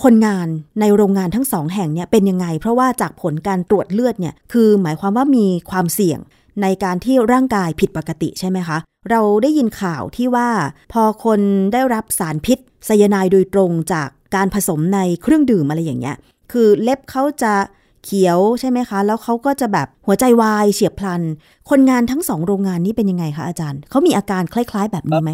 [0.04, 0.48] คนงาน
[0.80, 6.20] ในโรงงานทั้งสองแห่งเนี่ยเป็นยังไง เพราะว่าจากผลการตรวจเลือดเนี่ยคือหมายความว่ามีความเสี่ยง
[6.62, 8.78] ในการที่ร่างกายผิดปกติใช่ไหมคะ
[9.10, 10.50] เราได้ยินข่าวที่ว่า
[10.94, 11.40] พอคน
[11.74, 16.16] ได้รับสารพิษ ไซยาไนด์โดยตรงจากการผสมในเครื่องดื่มอะไรอย่างเงี้ย
[16.52, 17.54] คือเล็บเขาจะ
[18.06, 21.22] เขียวใช่ไหมคะ แล้วเขาก็จะแบบหัวใจวายเฉียบพลัน
[21.70, 25.32] คนงานทั้งสองโรงงานนี้เป็นยังไงคะอาจารย์ เขามีอาการคล้าย ๆ แบบนี้ไหม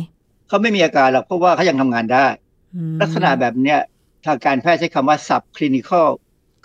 [0.48, 2.26] เขาไม่มีอาการหรอกเพราะว่าเขายังทำงานได้
[2.76, 3.80] อืมลักษณะแบบเนี้ย
[4.26, 6.10] ทางการแพทย์ใช้คำว่า subclinical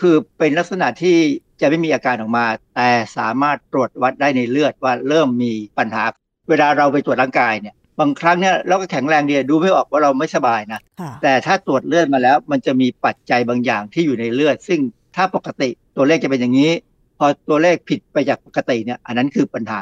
[0.01, 1.17] คือเป็นลักษณะที่
[1.61, 6.03] จะไม่มีอาการออกมา แต่สามารถตรวจวัดได้ในเลือดว่าเริ่มมีปัญหา
[6.49, 14.81] เวลาเราไปตรวจร่างกายเนี่ย บางครั้งเนี่ยเราก็แข็งแรงดีดูไม่ออกว่าเราไม่สบายนะค่ะแต่ถ้าตรวจเลือดมาแล้ว มันจะมีปัจจัยบางอย่างที่อยู่ในเลือด ซึ่ง
[15.17, 16.71] ถ้าปกติตัวเลขจะเป็นอย่างนี้
[17.19, 19.81] พอตัวเลขผิดไปจากปกติเนี่ยอันนั้นคือปัญหา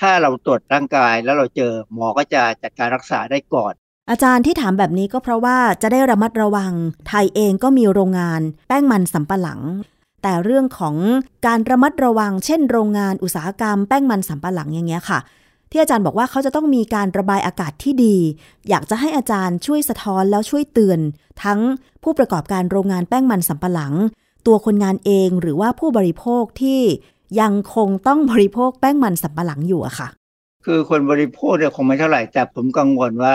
[0.00, 3.72] ถ้าเราตรวจร่างกายแล้วเราเจอหมอก็จะจัดการรักษาได้ก่อน
[4.10, 6.72] อาจารย์ที่ถามแบบนี้ก็เพราะว่าจะได้ระมัดระวัง
[7.08, 9.60] ไทยเองก็มีโรงงาน แป้งมันสำปะหลัง
[10.22, 10.96] แต่เรื่องของ
[11.46, 15.18] การระมัดระวัง เช่น โรงงานอุตสาหกรรมแป้งมันสำปะหลังอย่างเงี้ยค่ะ
[15.72, 18.16] ที่อาจารย์บอกว่าเขาจะต้องมีการระบายอากาศที่ดี
[18.68, 21.00] อยากจะให้อาจารย์ช่วยสะท้อนแล้วช่วยเตือน
[21.42, 21.60] ทั้ง
[22.02, 23.94] ผู้ประกอบการโรงงานแป้งมันสำปะหลัง
[24.46, 26.80] ตัวคนงานเองหรือว่าผู้บริโภคที่
[27.40, 30.08] ยังคงต้องบริโภคแป้งมันสำปะหลังอยู่อะค่ะ
[30.64, 33.34] คือคนบริโภคเนี่ยคงไม่เท่าไหร่ แต่ผมกังวลว่า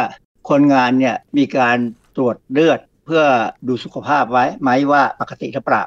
[0.50, 1.78] คนงานเนี่ยมีการ
[2.16, 3.24] ตรวจเลือดเพื่อ
[3.68, 5.84] ดูสุขภาพไว้ไหมว่าปกติหรือเปล่า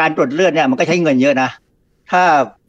[0.00, 1.50] การตรวจเลือดเนี่ยมันก็ใช้เงินเยอะนะ
[2.10, 2.22] ถ้า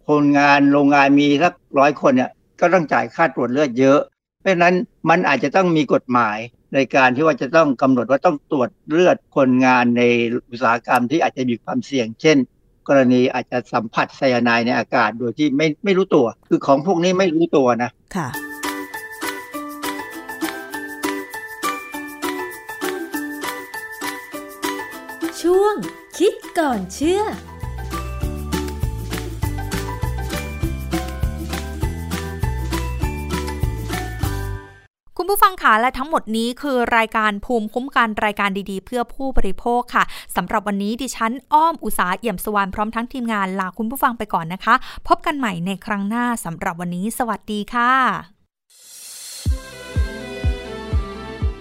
[0.07, 2.31] คนงานโรงงานมีสักร้อยคนเนี่ย
[2.63, 3.99] ก็ต้องจ่ายค่าตรวจเลือดเยอะ
[4.41, 4.75] เพราะนั้น
[5.09, 6.37] มันอาจจะต้องมีกฎหมาย
[6.73, 10.03] ในการที่ว่าจะต้องกำหนดว่าต้องตรวจเลือดคนงานใน
[10.49, 12.37] อุตสาหกรรมที่อาจจะมีความเสี่ยง เช่น
[12.87, 18.27] กรณีอาจจะสัมผัสไซยาไนด์ในอากาศโดยที่ไม่ไม่รู้ตัว คือของพวกนี้ไม่รู้ตัวนะค่ะ
[25.41, 25.75] ช่วง
[26.17, 27.23] คิดก่อนเชื่อ
[35.25, 40.03] คุณผู้ฟังคะและทั้งหมดนี้คือรายการภูมิคุ้มกันรายการดีๆ เพื่อผู้บริโภคค่ะ
[40.35, 44.75] สำหรับวันนี้ดิฉันอ้อมอุตสาเอี่ยมสวรรณพร้อมทั้งทีมงานลาคุณผู้ฟังไปก่อนนะคะ
[45.07, 47.93] พบกันใหม่ในครั้งหน้าสำหรับวันนี้ สวัสดีค่ะ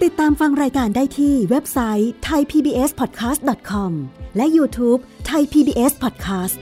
[0.03, 3.93] ติดตามฟังรายการได้ที่เว็บไซต์ thaipbspodcast.com
[4.37, 5.01] และ YouTube
[5.31, 6.57] Thai PBS Podcast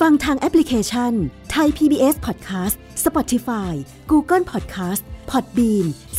[0.00, 1.12] ฟังทางแอปพลิเคชัน
[1.54, 3.72] Thai PBS Podcast Spotify
[4.10, 5.86] Google Podcast Podbean